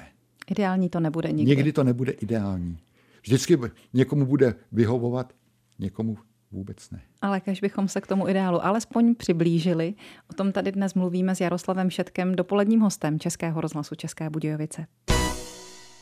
Ideální 0.47 0.89
to 0.89 0.99
nebude 0.99 1.31
nikdy. 1.31 1.55
Nikdy 1.55 1.71
to 1.73 1.83
nebude 1.83 2.11
ideální. 2.11 2.79
Vždycky 3.21 3.57
někomu 3.93 4.25
bude 4.25 4.55
vyhovovat, 4.71 5.33
někomu 5.79 6.17
vůbec 6.51 6.89
ne. 6.91 7.01
Ale 7.21 7.41
když 7.45 7.59
bychom 7.59 7.87
se 7.87 8.01
k 8.01 8.07
tomu 8.07 8.27
ideálu 8.27 8.65
alespoň 8.65 9.15
přiblížili, 9.15 9.93
o 10.29 10.33
tom 10.33 10.51
tady 10.51 10.71
dnes 10.71 10.93
mluvíme 10.93 11.35
s 11.35 11.41
Jaroslavem 11.41 11.89
Šetkem, 11.89 12.35
dopoledním 12.35 12.79
hostem 12.79 13.19
Českého 13.19 13.61
rozhlasu 13.61 13.95
České 13.95 14.29
Budějovice. 14.29 14.85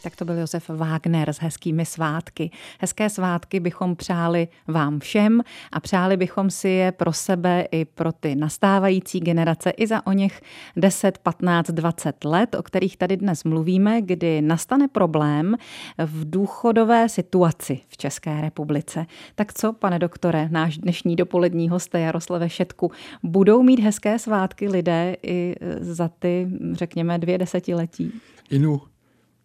Tak 0.05 0.15
to 0.15 0.25
byl 0.25 0.37
Josef 0.37 0.69
Wagner 0.69 1.29
s 1.29 1.37
hezkými 1.37 1.85
svátky. 1.85 2.51
Hezké 2.79 3.09
svátky 3.09 3.59
bychom 3.59 3.95
přáli 3.95 4.47
vám 4.67 4.99
všem 4.99 5.41
a 5.71 5.79
přáli 5.79 6.17
bychom 6.17 6.49
si 6.49 6.69
je 6.69 6.91
pro 6.91 7.13
sebe 7.13 7.67
i 7.71 7.85
pro 7.85 8.11
ty 8.11 8.35
nastávající 8.35 9.19
generace 9.19 9.69
i 9.69 9.87
za 9.87 10.07
o 10.07 10.11
něch 10.11 10.41
10, 10.75 11.17
15, 11.17 11.67
20 11.67 12.23
let, 12.23 12.55
o 12.55 12.63
kterých 12.63 12.97
tady 12.97 13.17
dnes 13.17 13.43
mluvíme, 13.43 14.01
kdy 14.01 14.41
nastane 14.41 14.87
problém 14.87 15.55
v 15.97 16.29
důchodové 16.29 17.09
situaci 17.09 17.79
v 17.87 17.97
České 17.97 18.41
republice. 18.41 19.05
Tak 19.35 19.53
co, 19.53 19.73
pane 19.73 19.99
doktore, 19.99 20.49
náš 20.51 20.77
dnešní 20.77 21.15
dopolední 21.15 21.69
hosté 21.69 21.99
Jaroslave 21.99 22.49
Šetku, 22.49 22.91
budou 23.23 23.63
mít 23.63 23.79
hezké 23.79 24.19
svátky 24.19 24.69
lidé 24.69 25.15
i 25.23 25.55
za 25.79 26.07
ty, 26.07 26.47
řekněme, 26.71 27.19
dvě 27.19 27.37
desetiletí? 27.37 28.11
Inu, 28.49 28.81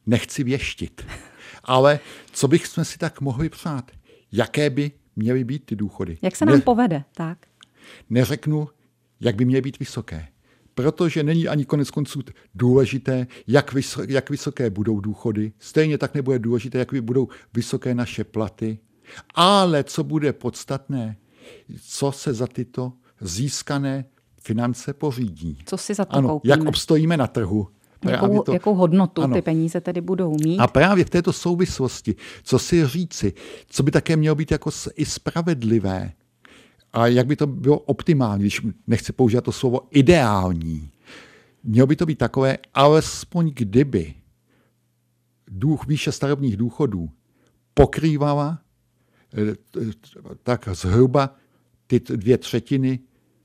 nechci 0.07 0.45
věštit. 0.45 1.07
Ale 1.65 2.01
co 2.33 2.49
bychom 2.49 2.85
si 2.85 2.99
tak 2.99 3.21
mohli 3.21 3.49
přát? 3.49 3.91
Jaké 4.33 4.71
by 4.71 4.91
měly 5.17 5.45
být 5.45 5.65
ty 5.67 5.77
důchody? 5.77 6.19
Jak 6.23 6.37
se 6.37 6.45
nám 6.45 6.57
ne, 6.57 6.61
povede, 6.63 7.05
tak? 7.15 7.39
Neřeknu, 8.11 8.69
jak 9.21 9.37
by 9.37 9.45
měly 9.45 9.63
být 9.63 9.79
vysoké. 9.79 10.29
Protože 10.75 11.23
není 11.23 11.49
ani 11.49 11.65
konec 11.65 11.91
konců 11.91 12.23
důležité, 12.55 13.27
jak, 13.47 13.73
vys- 13.75 14.07
jak 14.09 14.31
vysoké 14.31 14.71
budou 14.71 15.01
důchody. 15.01 15.53
Stejně 15.59 15.99
tak 15.99 16.15
nebude 16.15 16.39
důležité, 16.39 16.79
jak 16.79 16.95
budou 17.03 17.29
vysoké 17.55 17.95
naše 17.95 18.25
platy. 18.25 18.79
Ale 19.35 19.85
co 19.85 20.05
bude 20.05 20.33
podstatné, 20.33 21.17
co 21.83 22.13
se 22.13 22.35
za 22.35 22.47
tyto 22.47 22.93
získané 23.21 24.05
finance 24.43 24.93
pořídí. 24.93 25.59
Co 25.67 25.77
si 25.77 25.95
za 25.95 26.05
to 26.05 26.15
ano, 26.15 26.29
koupíme? 26.29 26.53
Jak 26.53 26.65
obstojíme 26.69 27.17
na 27.17 27.27
trhu. 27.27 27.69
Jakou, 28.09 28.43
to, 28.43 28.53
jakou 28.53 28.75
hodnotu 28.75 29.23
ano. 29.23 29.35
ty 29.35 29.43
peníze 29.43 29.81
tedy 29.81 30.01
budou 30.01 30.37
mít? 30.45 30.59
A 30.59 30.67
právě 30.67 31.05
v 31.05 31.11
této 31.11 31.33
souvislosti, 31.33 32.15
co 32.43 32.59
si 32.59 32.87
říci, 32.87 33.33
co 33.67 33.83
by 33.83 33.91
také 33.91 34.17
mělo 34.17 34.35
být 34.35 34.51
jako 34.51 34.71
i 34.97 35.05
spravedlivé 35.05 36.13
a 36.93 37.07
jak 37.07 37.27
by 37.27 37.37
to 37.37 37.47
bylo 37.47 37.79
optimální, 37.79 38.43
když 38.43 38.61
nechci 38.87 39.13
použít 39.13 39.45
to 39.45 39.53
slovo 39.53 39.81
ideální, 39.91 40.91
mělo 41.65 41.87
by 41.87 41.97
to 41.97 42.07
být 42.07 42.19
takové, 42.19 42.59
alespoň 42.75 43.51
kdyby 43.55 44.15
duch 45.49 45.87
výše 45.87 46.13
starobních 46.13 46.57
důchodů 46.57 47.11
pokrývala 47.75 48.59
eh, 49.35 49.55
tak 50.43 50.69
zhruba 50.73 51.37
ty 51.87 52.01
dvě 52.01 52.39
třetiny 52.39 52.99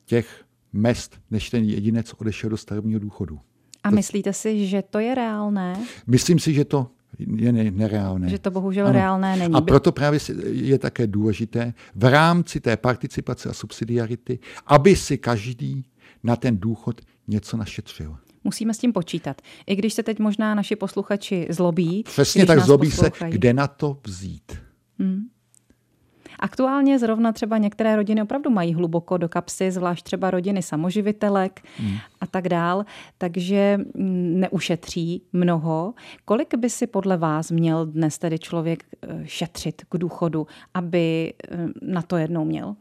těch 0.06 0.46
mest, 0.74 1.20
než 1.32 1.50
ten 1.50 1.64
jedinec 1.64 2.14
odešel 2.14 2.50
do 2.50 2.58
starobního 2.58 3.00
důchodu. 3.00 3.40
A 3.86 3.90
myslíte 3.90 4.34
si, 4.34 4.68
že 4.68 4.82
to 4.82 5.00
je 5.00 5.16
reálné? 5.16 5.80
Myslím 6.08 6.40
si, 6.40 6.54
že 6.54 6.66
to 6.66 6.88
je 7.20 7.52
nereálné. 7.54 8.30
Že 8.30 8.40
to 8.40 8.52
bohužel 8.52 8.86
ano. 8.88 8.94
reálné 8.94 9.36
není. 9.36 9.54
A 9.54 9.62
proto 9.62 9.92
právě 9.92 10.20
je 10.52 10.80
také 10.80 11.08
důležité 11.08 11.74
v 11.96 12.04
rámci 12.04 12.60
té 12.60 12.78
participace 12.78 13.50
a 13.50 13.54
subsidiarity, 13.54 14.40
aby 14.68 14.96
si 14.96 15.18
každý 15.18 15.86
na 16.24 16.36
ten 16.36 16.58
důchod 16.58 17.02
něco 17.28 17.58
našetřil. 17.58 18.18
Musíme 18.44 18.74
s 18.74 18.78
tím 18.78 18.94
počítat. 18.94 19.42
I 19.68 19.76
když 19.76 19.94
se 19.94 20.04
teď 20.04 20.20
možná 20.20 20.56
naši 20.56 20.76
posluchači 20.76 21.48
zlobí. 21.50 22.04
Přesně 22.04 22.46
tak 22.46 22.60
zlobí 22.60 22.90
poslouchají. 22.90 23.32
se, 23.32 23.38
kde 23.38 23.54
na 23.54 23.68
to 23.68 23.98
vzít. 24.08 24.52
Hmm. 25.00 25.22
Aktuálně 26.46 27.00
zrovna 27.00 27.32
třeba 27.32 27.58
některé 27.58 27.96
rodiny 27.96 28.22
opravdu 28.22 28.50
mají 28.50 28.74
hluboko 28.74 29.18
do 29.18 29.30
kapsy, 29.30 29.72
zvlášť 29.72 30.06
třeba 30.06 30.32
rodiny 30.32 30.62
samoživitelek 30.62 31.62
hmm. 31.78 31.98
a 32.22 32.28
tak 32.28 32.50
dál, 32.50 32.86
takže 33.18 33.80
neušetří 33.96 35.22
mnoho. 35.34 35.94
Kolik 36.26 36.56
by 36.56 36.70
si 36.70 36.88
podle 36.88 37.18
vás 37.18 37.52
měl 37.52 37.86
dnes 37.86 38.18
tedy 38.18 38.40
člověk 38.40 38.84
eh, 39.02 39.22
šetřit 39.26 39.82
k 39.90 39.98
důchodu, 39.98 40.48
aby 40.74 41.34
eh, 41.34 41.68
na 41.82 42.02
to 42.02 42.18
jednou 42.18 42.46
měl? 42.46 42.76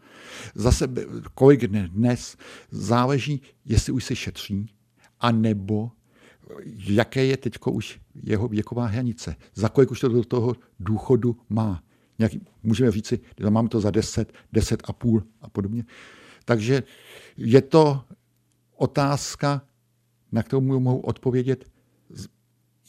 Zase 0.55 0.89
kolik 1.35 1.67
dnes 1.67 2.37
záleží, 2.71 3.43
jestli 3.65 3.93
už 3.93 4.05
si 4.05 4.17
šetří, 4.17 4.67
a 5.21 5.33
nebo 5.33 5.91
jaké 6.89 7.25
je 7.25 7.37
teď 7.37 7.55
už 7.71 8.01
jeho 8.23 8.49
věková 8.49 8.87
hranice, 8.87 9.37
za 9.55 9.69
kolik 9.69 9.91
už 9.91 10.01
to 10.01 10.09
do 10.09 10.25
toho 10.25 10.57
důchodu 10.81 11.37
má 11.49 11.83
nějaký, 12.19 12.41
můžeme 12.63 12.91
říci, 12.91 13.21
máme 13.51 13.69
to 13.69 13.81
za 13.81 13.91
10, 13.91 14.33
10 14.53 14.83
a 14.85 14.93
půl 14.93 15.23
a 15.41 15.49
podobně. 15.49 15.85
Takže 16.45 16.83
je 17.37 17.63
to 17.63 18.05
otázka, 18.77 19.63
na 20.33 20.43
kterou 20.43 20.61
mohu 20.61 21.01
odpovědět, 21.01 21.65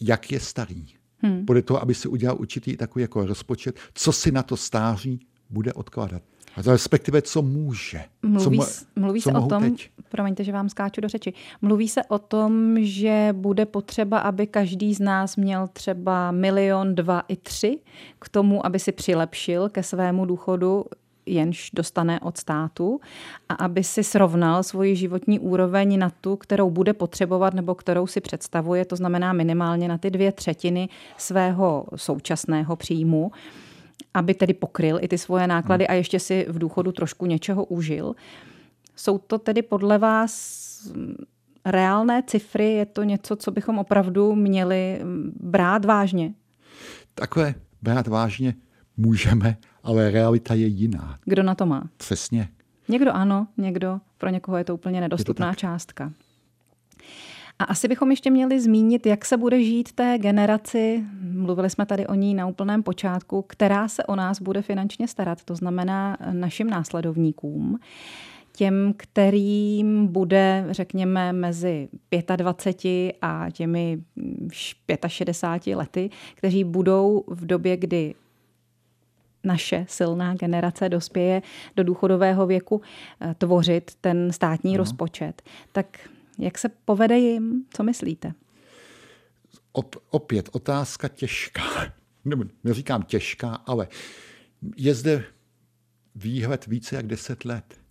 jak 0.01 0.31
je 0.31 0.39
starý. 0.39 0.87
Hmm. 1.17 1.45
Bude 1.45 1.61
to, 1.61 1.81
aby 1.81 1.93
si 1.93 2.07
udělal 2.07 2.37
určitý 2.39 2.77
takový 2.77 3.01
jako 3.01 3.25
rozpočet, 3.25 3.79
co 3.93 4.11
si 4.11 4.31
na 4.31 4.43
to 4.43 4.57
stáří 4.57 5.19
bude 5.49 5.73
odkládat. 5.73 6.23
Respektive, 6.65 7.21
co 7.21 7.41
může. 7.41 8.03
Mluví, 8.21 8.59
co, 8.59 8.85
mluví 8.95 9.21
co 9.21 9.29
se 9.29 9.37
o 9.37 9.47
tom, 9.47 9.63
teď. 9.63 9.91
Promiňte, 10.15 10.43
že 10.43 10.51
vám 10.51 10.69
skáču 10.69 11.01
do 11.01 11.07
řeči, 11.07 11.33
mluví 11.61 11.87
se 11.87 12.03
o 12.03 12.19
tom, 12.19 12.75
že 12.79 13.29
bude 13.31 13.65
potřeba, 13.65 14.19
aby 14.19 14.47
každý 14.47 14.93
z 14.93 14.99
nás 14.99 15.35
měl 15.35 15.67
třeba 15.67 16.31
milion, 16.31 16.95
dva 16.95 17.23
i 17.27 17.35
tři 17.35 17.79
k 18.19 18.29
tomu, 18.29 18.65
aby 18.65 18.79
si 18.79 18.91
přilepšil 18.91 19.69
ke 19.69 19.83
svému 19.83 20.25
důchodu 20.25 20.85
jenž 21.25 21.71
dostane 21.73 22.19
od 22.19 22.37
státu 22.37 22.99
a 23.49 23.53
aby 23.53 23.83
si 23.83 24.03
srovnal 24.03 24.63
svoji 24.63 24.95
životní 24.95 25.39
úroveň 25.39 25.99
na 25.99 26.09
tu, 26.21 26.35
kterou 26.35 26.69
bude 26.69 26.93
potřebovat 26.93 27.53
nebo 27.53 27.75
kterou 27.75 28.07
si 28.07 28.21
představuje, 28.21 28.85
to 28.85 28.95
znamená 28.95 29.33
minimálně 29.33 29.87
na 29.87 29.97
ty 29.97 30.09
dvě 30.09 30.31
třetiny 30.31 30.89
svého 31.17 31.85
současného 31.95 32.75
příjmu 32.75 33.31
aby 34.15 34.33
tedy 34.33 34.53
pokryl 34.53 34.97
i 35.01 35.07
ty 35.07 35.17
svoje 35.17 35.47
náklady 35.47 35.87
a 35.87 35.93
ještě 35.93 36.19
si 36.19 36.45
v 36.49 36.59
důchodu 36.59 36.91
trošku 36.91 37.25
něčeho 37.25 37.65
užil. 37.65 38.15
Jsou 38.95 39.17
to 39.17 39.39
tedy 39.39 39.61
podle 39.61 39.97
vás 39.97 40.65
reálné 41.65 42.23
cifry? 42.27 42.73
Je 42.73 42.85
to 42.85 43.03
něco, 43.03 43.35
co 43.35 43.51
bychom 43.51 43.79
opravdu 43.79 44.35
měli 44.35 45.01
brát 45.39 45.85
vážně? 45.85 46.33
Takové 47.15 47.55
brát 47.81 48.07
vážně 48.07 48.55
můžeme, 48.97 49.57
ale 49.83 50.11
realita 50.11 50.53
je 50.53 50.67
jiná. 50.67 51.19
Kdo 51.25 51.43
na 51.43 51.55
to 51.55 51.65
má? 51.65 51.89
Přesně. 51.97 52.49
Někdo 52.87 53.11
ano, 53.13 53.47
někdo, 53.57 53.99
pro 54.17 54.29
někoho 54.29 54.57
je 54.57 54.63
to 54.63 54.73
úplně 54.73 55.01
nedostupná 55.01 55.49
to 55.49 55.55
částka. 55.55 56.13
A 57.59 57.63
asi 57.63 57.87
bychom 57.87 58.11
ještě 58.11 58.31
měli 58.31 58.61
zmínit, 58.61 59.05
jak 59.05 59.25
se 59.25 59.37
bude 59.37 59.63
žít 59.63 59.91
té 59.91 60.17
generaci, 60.17 61.03
mluvili 61.21 61.69
jsme 61.69 61.85
tady 61.85 62.07
o 62.07 62.13
ní 62.13 62.33
na 62.33 62.47
úplném 62.47 62.83
počátku, 62.83 63.41
která 63.47 63.87
se 63.87 64.03
o 64.03 64.15
nás 64.15 64.41
bude 64.41 64.61
finančně 64.61 65.07
starat, 65.07 65.43
to 65.43 65.55
znamená 65.55 66.17
našim 66.31 66.69
následovníkům 66.69 67.79
těm, 68.55 68.93
kterým 68.97 70.07
bude, 70.07 70.65
řekněme, 70.69 71.33
mezi 71.33 71.89
25 72.35 73.15
a 73.21 73.49
těmi 73.51 73.97
65 75.07 75.75
lety, 75.75 76.09
kteří 76.35 76.63
budou 76.63 77.23
v 77.27 77.45
době, 77.45 77.77
kdy 77.77 78.15
naše 79.43 79.85
silná 79.89 80.33
generace 80.33 80.89
dospěje 80.89 81.41
do 81.75 81.83
důchodového 81.83 82.47
věku 82.47 82.81
eh, 83.21 83.35
tvořit 83.37 83.91
ten 84.01 84.31
státní 84.31 84.71
ano. 84.71 84.77
rozpočet. 84.77 85.41
Tak 85.71 86.09
jak 86.39 86.57
se 86.57 86.69
povede 86.85 87.17
jim? 87.17 87.65
Co 87.69 87.83
myslíte? 87.83 88.33
Op, 89.71 89.95
opět 90.09 90.49
otázka 90.51 91.07
těžká. 91.07 91.93
Neříkám 92.63 93.03
těžká, 93.03 93.53
ale 93.53 93.87
je 94.75 94.95
zde 94.95 95.23
výhled 96.15 96.67
více 96.67 96.95
jak 96.95 97.07
deset 97.07 97.45
let. 97.45 97.84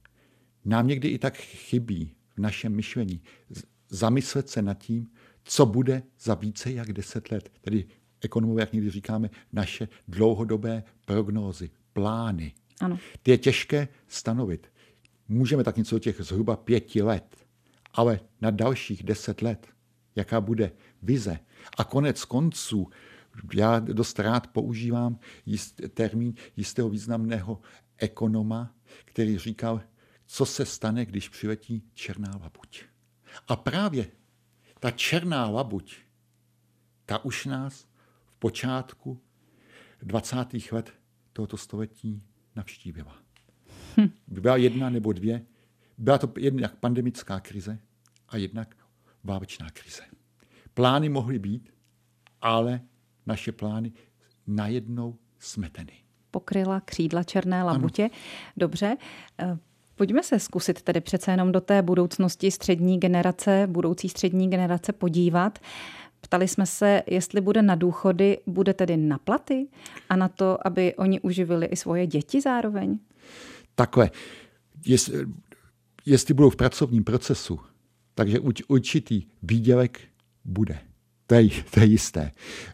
Nám 0.65 0.87
někdy 0.87 1.09
i 1.09 1.19
tak 1.19 1.37
chybí 1.37 2.15
v 2.37 2.39
našem 2.39 2.75
myšlení 2.75 3.23
zamyslet 3.89 4.49
se 4.49 4.63
nad 4.63 4.75
tím, 4.75 5.11
co 5.45 5.67
bude 5.67 6.03
za 6.21 6.35
více 6.35 6.73
jak 6.73 6.93
deset 6.93 7.31
let. 7.31 7.53
Tedy 7.61 7.85
ekonomové, 8.21 8.63
jak 8.63 8.73
někdy 8.73 8.91
říkáme, 8.91 9.31
naše 9.53 9.89
dlouhodobé 10.09 10.85
prognózy, 11.05 11.71
plány. 11.93 12.53
Ano. 12.81 12.99
Ty 13.23 13.31
je 13.31 13.39
těžké 13.39 13.89
stanovit. 14.09 14.67
Můžeme 15.29 15.65
tak 15.65 15.77
něco 15.77 15.99
těch 15.99 16.17
zhruba 16.21 16.57
pěti 16.57 17.03
let 17.03 17.45
ale 17.95 18.21
na 18.41 18.51
dalších 18.51 19.03
deset 19.03 19.43
let, 19.43 19.67
jaká 20.17 20.41
bude 20.41 20.73
vize. 21.03 21.39
A 21.79 21.85
konec 21.85 22.25
konců, 22.25 22.89
já 23.55 23.79
dost 23.79 24.19
rád 24.19 24.47
používám 24.47 25.19
jist, 25.47 25.81
termín 25.95 26.35
jistého 26.57 26.91
významného 26.91 27.61
ekonoma, 27.99 28.75
který 29.05 29.39
říkal, 29.39 29.81
co 30.27 30.47
se 30.47 30.67
stane, 30.67 31.07
když 31.07 31.29
přiletí 31.29 31.83
černá 31.95 32.31
labuť. 32.43 32.85
A 33.49 33.57
právě 33.57 34.07
ta 34.81 34.91
černá 34.91 35.49
labuť, 35.49 35.97
ta 37.07 37.25
už 37.25 37.47
nás 37.47 37.87
v 38.27 38.35
počátku 38.39 39.21
20. 40.03 40.37
let 40.73 40.93
tohoto 41.33 41.57
století 41.57 42.23
navštívila. 42.57 43.17
Hm. 44.01 44.11
Byla 44.27 44.57
jedna 44.57 44.91
nebo 44.91 45.13
dvě 45.13 45.47
byla 45.99 46.19
to 46.19 46.33
jednak 46.39 46.77
pandemická 46.77 47.41
krize 47.41 47.79
a 48.29 48.37
jednak 48.37 48.77
válečná 49.25 49.71
krize. 49.71 50.03
Plány 50.75 51.09
mohly 51.09 51.39
být, 51.39 51.75
ale 52.41 52.81
naše 53.27 53.53
plány 53.53 53.93
najednou 54.47 55.19
smeteny. 55.39 55.93
Pokryla 56.31 56.81
křídla 56.81 57.23
černé 57.23 57.63
labutě. 57.63 58.03
Ano. 58.03 58.13
Dobře. 58.57 58.97
Pojďme 59.97 60.23
se 60.23 60.39
zkusit 60.39 60.83
tedy 60.83 61.01
přece 61.01 61.31
jenom 61.31 61.53
do 61.53 61.61
té 61.61 61.83
budoucnosti 61.83 62.51
střední 62.51 63.01
generace, 63.01 63.69
budoucí 63.71 64.09
střední 64.09 64.51
generace 64.51 64.93
podívat. 64.93 65.59
Ptali 66.21 66.49
jsme 66.49 66.67
se, 66.67 67.03
jestli 67.07 67.41
bude 67.41 67.63
na 67.63 67.75
důchody, 67.75 68.39
bude 68.47 68.75
tedy 68.75 68.97
na 68.97 69.19
platy 69.19 69.69
a 70.09 70.17
na 70.17 70.29
to, 70.29 70.67
aby 70.67 70.95
oni 70.95 71.21
uživili 71.21 71.67
i 71.67 71.77
svoje 71.77 72.07
děti 72.07 72.41
zároveň? 72.41 72.99
Takhle, 73.75 74.11
jestli, 74.87 75.27
jestli 76.07 76.35
budou 76.35 76.51
v 76.51 76.57
pracovním 76.57 77.05
procesu, 77.05 77.61
takže 78.15 78.41
určitý 78.69 79.23
výdělek 79.43 80.01
bude. 80.45 80.79
To 81.27 81.35
je, 81.35 81.49
to 81.71 81.81
je 81.81 81.87
jisté. 81.87 82.31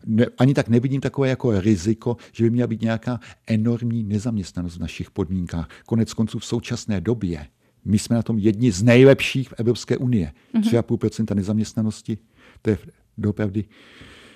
Ne, 0.06 0.26
ani 0.38 0.54
tak 0.54 0.68
nevidím 0.68 1.00
takové 1.00 1.28
jako 1.28 1.60
riziko, 1.60 2.16
že 2.32 2.44
by 2.44 2.50
měla 2.50 2.66
být 2.66 2.82
nějaká 2.82 3.20
enormní 3.46 4.02
nezaměstnanost 4.02 4.76
v 4.76 4.80
našich 4.80 5.10
podmínkách. 5.10 5.68
Konec 5.86 6.14
konců 6.14 6.38
v 6.38 6.44
současné 6.44 7.00
době 7.00 7.46
my 7.84 7.98
jsme 7.98 8.16
na 8.16 8.22
tom 8.22 8.38
jedni 8.38 8.72
z 8.72 8.82
nejlepších 8.82 9.48
v 9.48 9.54
Evropské 9.56 9.96
unie. 9.96 10.32
Mm-hmm. 10.54 10.82
3,5% 10.82 11.34
nezaměstnanosti, 11.34 12.18
to 12.62 12.70
je 12.70 12.78
doopravdy 13.18 13.64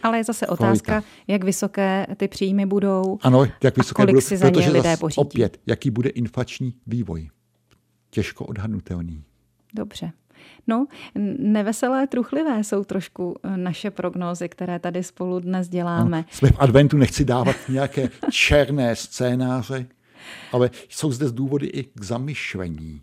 ale 0.04 0.18
je 0.18 0.24
zase 0.24 0.46
otázka, 0.46 0.92
kvalita. 0.92 1.08
jak 1.26 1.44
vysoké 1.44 2.06
ty 2.16 2.28
příjmy 2.28 2.66
budou. 2.66 3.18
Ano, 3.22 3.46
jak 3.62 3.76
vysoké 3.76 4.02
kolik 4.02 4.14
budou, 4.14 4.20
si 4.20 4.36
za 4.36 4.50
protože 4.50 4.70
lidé 4.70 4.96
pořídí. 4.96 5.20
opět, 5.20 5.60
jaký 5.66 5.90
bude 5.90 6.10
inflační 6.10 6.74
vývoj. 6.86 7.30
Těžko 8.10 8.44
odhadnutelný. 8.44 9.24
Dobře. 9.74 10.12
No, 10.66 10.86
neveselé, 11.38 12.06
truchlivé 12.06 12.64
jsou 12.64 12.84
trošku 12.84 13.36
eh, 13.42 13.56
naše 13.56 13.90
prognózy, 13.90 14.48
které 14.48 14.78
tady 14.78 15.02
spolu 15.02 15.40
dnes 15.40 15.68
děláme. 15.68 16.16
Ano, 16.16 16.26
jsme 16.30 16.50
v 16.50 16.56
adventu, 16.58 16.96
nechci 16.96 17.24
dávat 17.24 17.56
nějaké 17.68 18.10
černé 18.30 18.96
scénáře, 18.96 19.86
ale 20.52 20.70
jsou 20.88 21.12
zde 21.12 21.32
důvody 21.32 21.66
i 21.66 21.84
k 21.84 22.04
zamyšlení. 22.04 23.02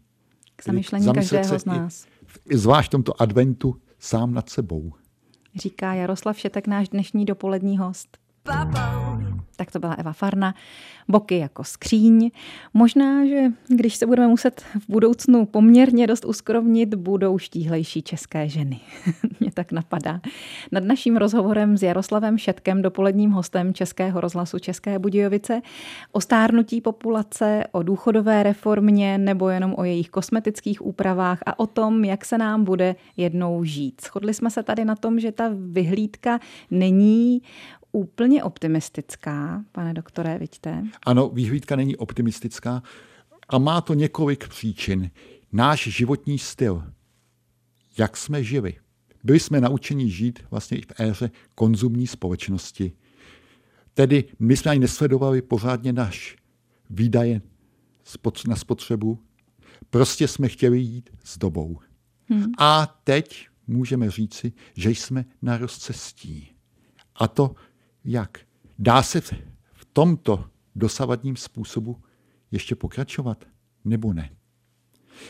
K 0.55 0.65
zamyšlení 0.65 1.13
každého 1.13 1.59
z 1.59 1.65
nás. 1.65 2.05
I, 2.49 2.57
zvlášť 2.57 2.89
v 2.89 2.91
tomto 2.91 3.21
adventu 3.21 3.75
sám 3.99 4.33
nad 4.33 4.49
sebou. 4.49 4.93
Říká 5.55 5.93
Jaroslav 5.93 6.39
Šetek, 6.39 6.67
náš 6.67 6.89
dnešní 6.89 7.25
dopolední 7.25 7.77
host. 7.77 8.17
Tak 9.55 9.71
to 9.71 9.79
byla 9.79 9.93
Eva 9.93 10.13
Farna. 10.13 10.55
Boky 11.07 11.37
jako 11.37 11.63
skříň. 11.63 12.31
Možná, 12.73 13.25
že 13.25 13.51
když 13.67 13.95
se 13.95 14.05
budeme 14.05 14.27
muset 14.27 14.61
v 14.61 14.89
budoucnu 14.89 15.45
poměrně 15.45 16.07
dost 16.07 16.25
uskrovnit, 16.25 16.95
budou 16.95 17.37
štíhlejší 17.37 18.01
české 18.01 18.49
ženy. 18.49 18.79
Mě 19.39 19.51
tak 19.51 19.71
napadá. 19.71 20.21
Nad 20.71 20.83
naším 20.83 21.17
rozhovorem 21.17 21.77
s 21.77 21.83
Jaroslavem 21.83 22.37
Šetkem, 22.37 22.81
dopoledním 22.81 23.31
hostem 23.31 23.73
Českého 23.73 24.21
rozhlasu 24.21 24.59
České 24.59 24.99
Budějovice, 24.99 25.61
o 26.11 26.21
stárnutí 26.21 26.81
populace, 26.81 27.63
o 27.71 27.83
důchodové 27.83 28.43
reformě 28.43 29.17
nebo 29.17 29.49
jenom 29.49 29.75
o 29.77 29.83
jejich 29.83 30.09
kosmetických 30.09 30.85
úpravách 30.85 31.39
a 31.45 31.59
o 31.59 31.67
tom, 31.67 32.05
jak 32.05 32.25
se 32.25 32.37
nám 32.37 32.63
bude 32.63 32.95
jednou 33.17 33.63
žít. 33.63 34.01
Shodli 34.01 34.33
jsme 34.33 34.49
se 34.49 34.63
tady 34.63 34.85
na 34.85 34.95
tom, 34.95 35.19
že 35.19 35.31
ta 35.31 35.51
vyhlídka 35.53 36.39
není 36.71 37.41
úplně 37.91 38.43
optimistická, 38.43 39.65
pane 39.71 39.93
doktore, 39.93 40.37
vidíte? 40.37 40.83
Ano, 41.05 41.29
výhlídka 41.29 41.75
není 41.75 41.95
optimistická 41.95 42.83
a 43.49 43.57
má 43.57 43.81
to 43.81 43.93
několik 43.93 44.47
příčin. 44.47 45.11
Náš 45.51 45.87
životní 45.87 46.39
styl, 46.39 46.83
jak 47.97 48.17
jsme 48.17 48.43
žili. 48.43 48.75
Byli 49.23 49.39
jsme 49.39 49.61
naučeni 49.61 50.09
žít 50.09 50.39
vlastně 50.51 50.77
i 50.77 50.81
v 50.81 50.99
éře 50.99 51.31
konzumní 51.55 52.07
společnosti. 52.07 52.91
Tedy 53.93 54.23
my 54.39 54.57
jsme 54.57 54.71
ani 54.71 54.79
nesledovali 54.79 55.41
pořádně 55.41 55.93
náš 55.93 56.35
výdaje 56.89 57.41
na 58.47 58.55
spotřebu. 58.55 59.19
Prostě 59.89 60.27
jsme 60.27 60.47
chtěli 60.47 60.79
jít 60.79 61.09
s 61.23 61.37
dobou. 61.37 61.79
Hmm. 62.29 62.45
A 62.57 63.01
teď 63.03 63.47
můžeme 63.67 64.11
říci, 64.11 64.53
že 64.75 64.89
jsme 64.89 65.25
na 65.41 65.57
rozcestí. 65.57 66.51
A 67.15 67.27
to 67.27 67.55
jak? 68.05 68.39
Dá 68.79 69.03
se 69.03 69.21
v 69.73 69.85
tomto 69.93 70.49
dosavadním 70.75 71.35
způsobu 71.35 72.03
ještě 72.51 72.75
pokračovat 72.75 73.45
nebo 73.85 74.13
ne? 74.13 74.29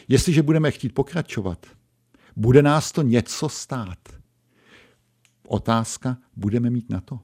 Jestliže 0.08 0.44
budeme 0.44 0.72
chtít 0.72 0.94
pokračovat, 0.94 1.66
bude 2.36 2.62
nás 2.62 2.92
to 2.92 3.02
něco 3.02 3.50
stát. 3.50 4.00
Otázka, 5.48 6.18
budeme 6.36 6.70
mít 6.70 6.90
na 6.90 7.02
to. 7.02 7.20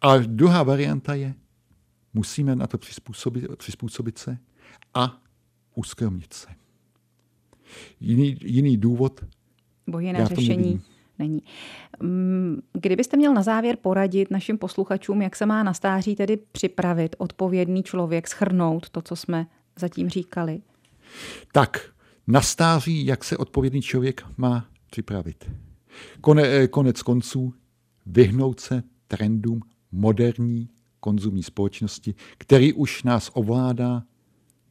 A 0.00 0.16
druhá 0.18 0.62
varianta 0.62 1.14
je, 1.14 1.34
musíme 2.14 2.56
na 2.56 2.66
to 2.66 2.78
přizpůsobit, 2.78 3.56
přizpůsobit 3.56 4.18
se 4.18 4.38
a 4.94 5.22
uskromnit 5.74 6.32
se. 6.32 6.48
Jiný, 8.00 8.38
jiný 8.42 8.76
důvod. 8.76 9.24
Bo 9.86 9.98
jiné 9.98 10.26
řešení 10.26 10.56
nevidím 10.56 10.95
není. 11.18 11.42
Mm, 12.02 12.60
kdybyste 12.72 13.16
měl 13.16 13.34
na 13.34 13.42
závěr 13.42 13.76
poradit 13.76 14.30
našim 14.30 14.58
posluchačům, 14.58 15.22
jak 15.22 15.36
se 15.36 15.46
má 15.46 15.62
na 15.62 15.74
stáří 15.74 16.16
tedy 16.16 16.38
připravit 16.52 17.16
odpovědný 17.18 17.82
člověk, 17.82 18.28
schrnout 18.28 18.90
to, 18.90 19.02
co 19.02 19.16
jsme 19.16 19.46
zatím 19.78 20.08
říkali? 20.08 20.62
Tak, 21.52 21.90
na 22.26 22.40
stáří, 22.40 23.06
jak 23.06 23.24
se 23.24 23.36
odpovědný 23.36 23.82
člověk 23.82 24.24
má 24.36 24.66
připravit. 24.90 25.50
Kone, 26.20 26.42
eh, 26.42 26.68
konec 26.68 27.02
konců 27.02 27.54
vyhnout 28.06 28.60
se 28.60 28.82
trendům 29.08 29.60
moderní 29.92 30.68
konzumní 31.00 31.42
společnosti, 31.42 32.14
který 32.38 32.72
už 32.72 33.02
nás 33.02 33.30
ovládá 33.34 34.02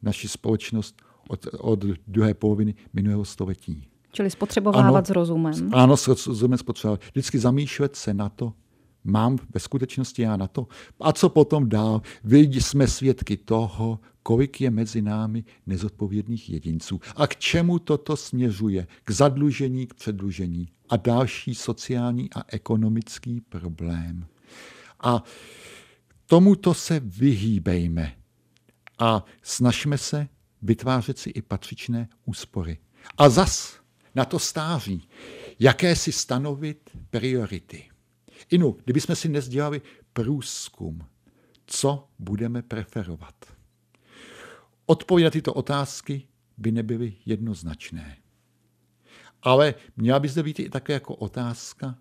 naši 0.02 0.28
společnost 0.28 1.02
od, 1.28 1.46
od 1.58 1.84
druhé 2.06 2.34
poloviny 2.34 2.74
minulého 2.92 3.24
století. 3.24 3.88
Čili 4.16 4.30
spotřebovávat 4.30 4.94
ano, 4.94 5.04
s 5.06 5.10
rozumem. 5.10 5.74
Ano, 5.74 5.96
s 5.96 6.08
rozumem 6.08 6.58
spotřebovávat. 6.58 7.00
Vždycky 7.12 7.38
zamýšlet 7.38 7.96
se 7.96 8.14
na 8.14 8.28
to, 8.28 8.52
mám 9.04 9.38
ve 9.54 9.60
skutečnosti 9.60 10.22
já 10.22 10.36
na 10.36 10.46
to. 10.46 10.66
A 11.00 11.12
co 11.12 11.28
potom 11.28 11.68
dál? 11.68 12.02
Vidí 12.24 12.60
jsme 12.60 12.88
svědky 12.88 13.36
toho, 13.36 14.00
kolik 14.22 14.60
je 14.60 14.70
mezi 14.70 15.02
námi 15.02 15.44
nezodpovědných 15.66 16.50
jedinců. 16.50 17.00
A 17.16 17.26
k 17.26 17.36
čemu 17.36 17.78
toto 17.78 18.16
směřuje? 18.16 18.86
K 19.04 19.10
zadlužení, 19.10 19.86
k 19.86 19.94
předlužení. 19.94 20.68
A 20.88 20.96
další 20.96 21.54
sociální 21.54 22.32
a 22.32 22.42
ekonomický 22.48 23.40
problém. 23.40 24.26
A 25.00 25.22
tomuto 26.26 26.74
se 26.74 27.00
vyhýbejme. 27.00 28.12
A 28.98 29.24
snažme 29.42 29.98
se 29.98 30.28
vytvářet 30.62 31.18
si 31.18 31.30
i 31.30 31.42
patřičné 31.42 32.08
úspory. 32.24 32.78
A 33.18 33.28
zas 33.28 33.85
na 34.16 34.24
to 34.24 34.38
stáří, 34.38 35.08
jaké 35.58 35.96
si 35.96 36.12
stanovit 36.12 36.90
priority. 37.10 37.90
Inu, 38.50 38.76
kdybychom 38.84 39.16
si 39.16 39.28
nezdělali 39.28 39.82
průzkum, 40.12 41.06
co 41.66 42.08
budeme 42.18 42.62
preferovat. 42.62 43.34
Odpovědi 44.86 45.24
na 45.24 45.30
tyto 45.30 45.54
otázky 45.54 46.28
by 46.56 46.72
nebyly 46.72 47.14
jednoznačné. 47.26 48.16
Ale 49.42 49.74
měla 49.96 50.20
by 50.20 50.28
zde 50.28 50.42
být 50.42 50.60
i 50.60 50.70
také 50.70 50.92
jako 50.92 51.14
otázka, 51.14 51.98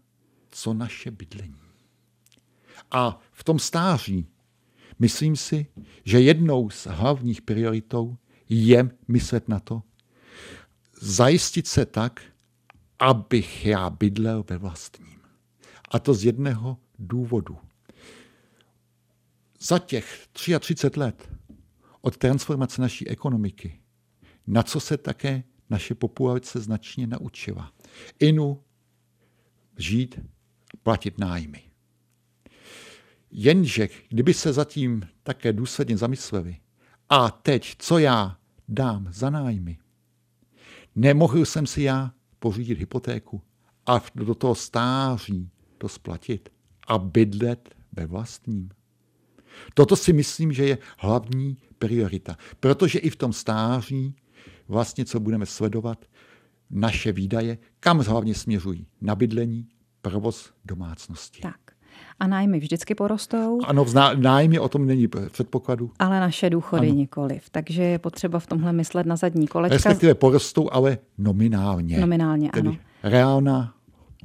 co 0.52 0.74
naše 0.74 1.12
bydlení. 1.12 1.62
A 2.92 3.20
v 3.32 3.44
tom 3.44 3.60
stáří 3.60 4.28
myslím 5.00 5.36
si, 5.36 5.66
že 6.04 6.20
jednou 6.20 6.70
z 6.70 6.86
hlavních 6.86 7.42
prioritou 7.42 8.18
je 8.50 8.90
myslet 9.08 9.48
na 9.48 9.60
to, 9.60 9.84
zajistit 11.02 11.68
se 11.68 11.86
tak, 11.86 12.22
abych 13.00 13.66
já 13.66 13.90
bydlel 13.90 14.44
ve 14.50 14.58
vlastním. 14.58 15.20
A 15.92 16.00
to 16.00 16.14
z 16.14 16.26
jedného 16.26 16.78
důvodu. 17.00 17.58
Za 19.60 19.80
těch 19.80 20.28
33 20.32 21.00
let 21.00 21.30
od 22.02 22.18
transformace 22.18 22.82
naší 22.82 23.08
ekonomiky, 23.08 23.80
na 24.48 24.64
co 24.64 24.80
se 24.80 24.98
také 24.98 25.44
naše 25.70 25.96
populace 25.96 26.60
značně 26.60 27.08
naučila. 27.08 27.72
Inu 28.20 28.64
žít, 29.78 30.20
platit 30.84 31.20
nájmy. 31.20 31.64
Jenže 33.32 33.90
kdyby 34.10 34.34
se 34.34 34.54
zatím 34.54 35.08
také 35.24 35.54
důsledně 35.54 35.98
zamysleli, 35.98 36.58
a 37.10 37.32
teď, 37.32 37.76
co 37.80 37.98
já 38.00 38.38
dám 38.68 39.08
za 39.12 39.30
nájmy, 39.30 39.78
Nemohl 40.96 41.46
jsem 41.46 41.68
si 41.68 41.82
já 41.82 42.14
pořídit 42.40 42.80
hypotéku 42.80 43.42
a 43.86 44.02
do 44.16 44.36
toho 44.36 44.56
stáří 44.56 45.50
to 45.78 45.90
splatit 45.90 46.50
a 46.88 46.98
bydlet 46.98 47.76
ve 47.92 48.06
vlastním. 48.06 48.70
Toto 49.74 49.96
si 49.96 50.14
myslím, 50.14 50.52
že 50.54 50.66
je 50.66 50.78
hlavní 50.98 51.58
priorita, 51.80 52.38
protože 52.60 53.00
i 53.00 53.10
v 53.10 53.16
tom 53.16 53.34
stáří 53.34 54.16
vlastně, 54.68 55.06
co 55.06 55.20
budeme 55.20 55.46
sledovat, 55.46 56.06
naše 56.70 57.12
výdaje, 57.12 57.58
kam 57.80 58.00
hlavně 58.00 58.36
směřují? 58.36 58.88
Na 59.02 59.16
bydlení, 59.16 59.68
provoz 60.02 60.54
domácnosti. 60.66 61.42
Tak. 61.42 61.65
A 62.20 62.28
nájmy 62.28 62.60
vždycky 62.60 62.96
porostou. 62.96 63.60
Ano, 63.66 63.86
v 63.86 63.94
nájmy 64.16 64.60
o 64.60 64.70
tom 64.70 64.86
není 64.86 65.08
předpokladu. 65.32 65.92
Ale 66.00 66.20
naše 66.20 66.50
důchody 66.50 66.88
ano. 66.88 66.96
nikoliv. 66.98 67.50
Takže 67.50 67.84
je 67.84 68.00
potřeba 68.00 68.40
v 68.40 68.48
tomhle 68.48 68.74
myslet 68.74 69.06
na 69.06 69.16
zadní 69.16 69.48
kolečka. 69.48 69.76
Respektive 69.76 70.16
porostou, 70.16 70.70
ale 70.72 70.98
nominálně. 71.18 72.00
Nominálně, 72.00 72.50
Tedy 72.54 72.70
ano. 72.70 72.78
reálná 73.04 73.74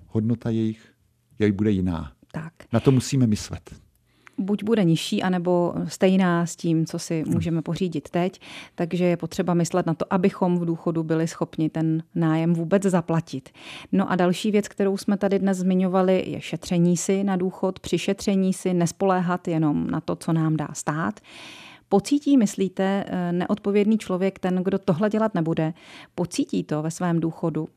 hodnota 0.07 0.51
jejich, 0.51 0.93
jejich 1.39 1.55
bude 1.55 1.71
jiná. 1.71 2.13
Tak. 2.33 2.53
Na 2.73 2.81
to 2.81 2.91
musíme 2.91 3.27
myslet 3.27 3.71
buď 4.41 4.65
bude 4.65 4.85
nižší, 4.85 5.23
anebo 5.23 5.75
stejná 5.89 6.47
s 6.47 6.57
tím, 6.57 6.87
co 6.87 6.99
si 6.99 7.25
můžeme 7.27 7.63
pořídit 7.63 8.11
teď. 8.11 8.41
Takže 8.75 9.05
je 9.05 9.17
potřeba 9.17 9.55
myslet 9.55 9.87
na 9.87 9.95
to, 9.95 10.05
abychom 10.11 10.59
v 10.59 10.65
důchodu 10.65 11.03
byli 11.03 11.29
schopni 11.29 11.69
ten 11.69 12.03
nájem 12.15 12.55
vůbec 12.55 12.83
zaplatit. 12.83 13.49
No 13.93 14.11
a 14.11 14.17
další 14.17 14.51
věc, 14.51 14.69
kterou 14.69 14.97
jsme 14.97 15.17
tady 15.17 15.39
dnes 15.39 15.59
zmiňovali, 15.59 16.25
je 16.27 16.41
šetření 16.41 16.97
si 16.97 17.25
na 17.25 17.37
důchod. 17.37 17.81
Při 17.81 17.99
šetření 17.99 18.53
si 18.53 18.75
nespoléhat 18.75 19.49
jenom 19.49 19.91
na 19.91 20.01
to, 20.01 20.17
co 20.17 20.33
nám 20.33 20.57
dá 20.57 20.69
stát. 20.73 21.21
Pocítí, 21.89 22.37
myslíte, 22.37 23.05
neodpovědný 23.33 23.99
člověk, 23.99 24.39
ten, 24.39 24.63
kdo 24.65 24.79
tohle 24.79 25.11
dělat 25.11 25.35
nebude, 25.35 25.75
pocítí 26.15 26.65
to 26.65 26.83
ve 26.83 26.91
svém 26.91 27.21
důchodu? 27.21 27.69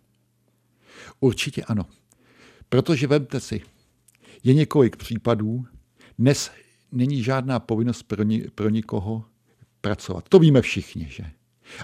Určitě 1.19 1.63
ano. 1.63 1.85
Protože 2.69 3.07
vemte 3.07 3.39
si, 3.39 3.61
je 4.43 4.53
několik 4.53 4.95
případů, 4.95 5.65
dnes 6.19 6.51
není 6.91 7.23
žádná 7.23 7.59
povinnost 7.59 8.03
pro, 8.03 8.23
ni, 8.23 8.41
pro 8.55 8.69
nikoho 8.69 9.25
pracovat. 9.81 10.29
To 10.29 10.39
víme 10.39 10.61
všichni, 10.61 11.07
že? 11.09 11.23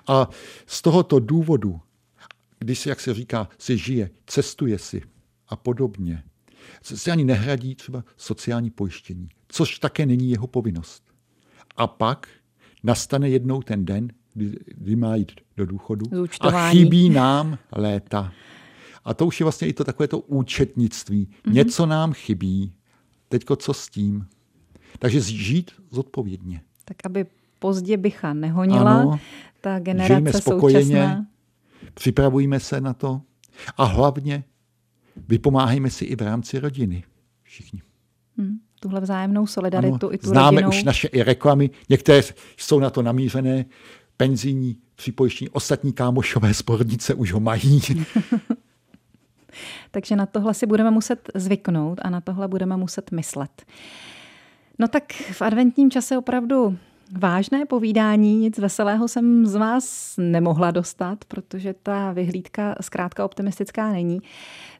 A 0.08 0.30
z 0.65 0.82
tohoto 0.82 1.20
důvodu, 1.20 1.82
když 2.60 2.80
si, 2.80 2.89
jak 2.89 3.00
se 3.00 3.13
říká, 3.13 3.50
si 3.58 3.78
žije, 3.78 4.10
cestuje 4.26 4.80
si 4.80 5.02
a 5.48 5.56
podobně, 5.56 6.24
se 6.82 7.12
ani 7.12 7.24
nehradí 7.24 7.76
třeba 7.76 8.04
sociální 8.18 8.70
pojištění, 8.70 9.30
což 9.48 9.80
také 9.80 10.06
není 10.06 10.32
jeho 10.32 10.48
povinnost. 10.48 11.04
A 11.76 11.88
pak 11.88 12.28
nastane 12.84 13.30
jednou 13.30 13.62
ten 13.62 13.86
den, 13.86 14.08
kdy, 14.34 14.60
kdy 14.65 14.96
má 14.96 15.15
jít 15.15 15.32
do 15.58 15.65
důchodu 15.65 16.06
a 16.42 16.70
chybí 16.70 17.10
nám 17.10 17.58
léta. 17.72 18.34
A 19.04 19.13
to 19.13 19.26
už 19.26 19.39
je 19.39 19.44
vlastně 19.44 19.68
i 19.68 19.74
to 19.74 19.84
takové 19.84 20.08
to 20.08 20.20
účetnictví. 20.20 21.26
Mm-hmm. 21.26 21.54
Něco 21.54 21.86
nám 21.86 22.13
chybí, 22.13 22.74
Teďko 23.30 23.56
co 23.56 23.74
s 23.74 23.89
tím? 23.89 24.26
Takže 25.00 25.20
žít 25.20 25.72
zodpovědně. 25.92 26.62
Tak 26.86 26.98
aby 27.06 27.26
pozdě 27.60 27.98
bycha 27.98 28.34
nehonila, 28.34 29.02
ano, 29.02 29.20
ta 29.62 29.80
generace 29.80 30.08
žijeme 30.08 30.34
spokojeně, 30.34 30.82
současná. 30.82 31.26
připravujeme 31.94 32.60
se 32.60 32.82
na 32.82 32.94
to 32.94 33.22
a 33.78 33.84
hlavně 33.84 34.44
vypomáhejme 35.28 35.89
si 35.89 36.06
i 36.06 36.15
v 36.15 36.22
rámci 36.22 36.60
rodiny. 36.60 37.04
Všichni. 37.44 37.82
Hmm, 38.38 38.60
tuhle 38.80 39.02
vzájemnou 39.02 39.48
solidaritu 39.48 40.08
ano, 40.08 40.13
i 40.13 40.18
tu 40.18 40.28
Známe 40.28 40.62
rodinou. 40.62 40.70
už 40.70 40.84
naše 40.84 41.08
i 41.08 41.24
reklamy, 41.24 41.70
některé 41.89 42.22
jsou 42.58 42.80
na 42.80 42.89
to 42.89 43.02
namířené, 43.02 43.65
penzijní 44.18 44.78
připojištění, 44.96 45.50
ostatní 45.50 45.94
kámošové 45.94 46.54
spornice 46.54 47.13
už 47.13 47.34
ho 47.34 47.39
mají. 47.39 47.82
Takže 49.92 50.16
na 50.16 50.26
tohle 50.26 50.54
si 50.54 50.66
budeme 50.66 50.92
muset 50.92 51.30
zvyknout 51.36 52.00
a 52.02 52.10
na 52.10 52.22
tohle 52.22 52.48
budeme 52.48 52.78
muset 52.78 53.12
myslet. 53.12 53.66
No 54.80 54.88
tak 54.88 55.14
v 55.14 55.42
adventním 55.42 55.92
čase 55.92 56.18
opravdu 56.18 56.78
vážné 57.18 57.66
povídání, 57.66 58.38
nic 58.38 58.58
veselého 58.58 59.08
jsem 59.08 59.46
z 59.46 59.56
vás 59.56 60.16
nemohla 60.18 60.72
dostat, 60.72 61.26
protože 61.26 61.74
ta 61.84 62.12
vyhlídka 62.12 62.76
zkrátka 62.82 63.26
optimistická 63.26 63.92
není. 63.92 64.22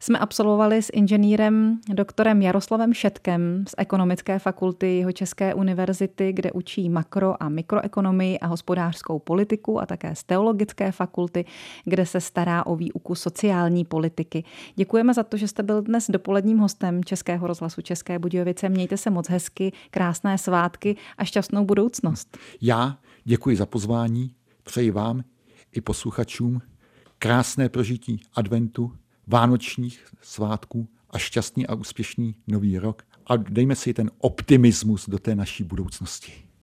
Jsme 0.02 0.20
absolvovali 0.20 0.82
s 0.82 0.90
inženýrem 0.94 1.80
doktorem 1.94 2.42
Jaroslavem 2.42 2.94
Šetkem 2.94 3.66
z 3.68 3.76
Ekonomické 3.78 4.40
fakulty 4.40 4.98
jeho 4.98 5.12
České 5.12 5.54
univerzity, 5.54 6.34
kde 6.34 6.52
učí 6.52 6.90
makro- 6.90 7.36
a 7.40 7.50
mikroekonomii 7.50 8.40
a 8.40 8.48
hospodářskou 8.48 9.20
politiku 9.20 9.82
a 9.82 9.86
také 9.86 10.16
z 10.16 10.24
Teologické 10.24 10.92
fakulty, 10.92 11.46
kde 11.86 12.06
se 12.06 12.22
stará 12.22 12.66
o 12.66 12.76
výuku 12.76 13.16
sociální 13.16 13.86
politiky. 13.86 14.44
Děkujeme 14.76 15.14
za 15.14 15.24
to, 15.24 15.38
že 15.38 15.48
jste 15.48 15.64
byl 15.64 15.82
dnes 15.82 16.10
dopoledním 16.10 16.58
hostem 16.58 17.04
Českého 17.04 17.48
rozhlasu 17.48 17.82
České 17.82 18.20
Budějovice. 18.20 18.70
Mějte 18.70 18.98
se 18.98 19.10
moc 19.10 19.30
hezky, 19.30 19.72
krásné 19.92 20.38
svátky 20.38 20.96
a 21.18 21.26
šťastnou 21.26 21.66
budoucnost. 21.66 22.38
Já 22.62 22.98
děkuji 23.24 23.56
za 23.56 23.66
pozvání, 23.66 24.34
přeji 24.64 24.92
vám 24.92 25.24
i 25.72 25.82
posluchačům 25.82 26.62
krásné 27.20 27.70
prožití 27.70 28.22
adventu 28.34 28.92
vánočních 29.30 30.06
svátků 30.22 30.90
a 31.10 31.18
šťastný 31.18 31.68
a 31.68 31.76
úspěšný 31.76 32.36
nový 32.48 32.80
rok 32.80 33.04
a 33.28 33.38
dejme 33.38 33.76
si 33.76 33.94
ten 33.94 34.12
optimismus 34.18 35.10
do 35.10 35.20
té 35.20 35.36
naší 35.36 35.64
budoucnosti. 35.64 36.49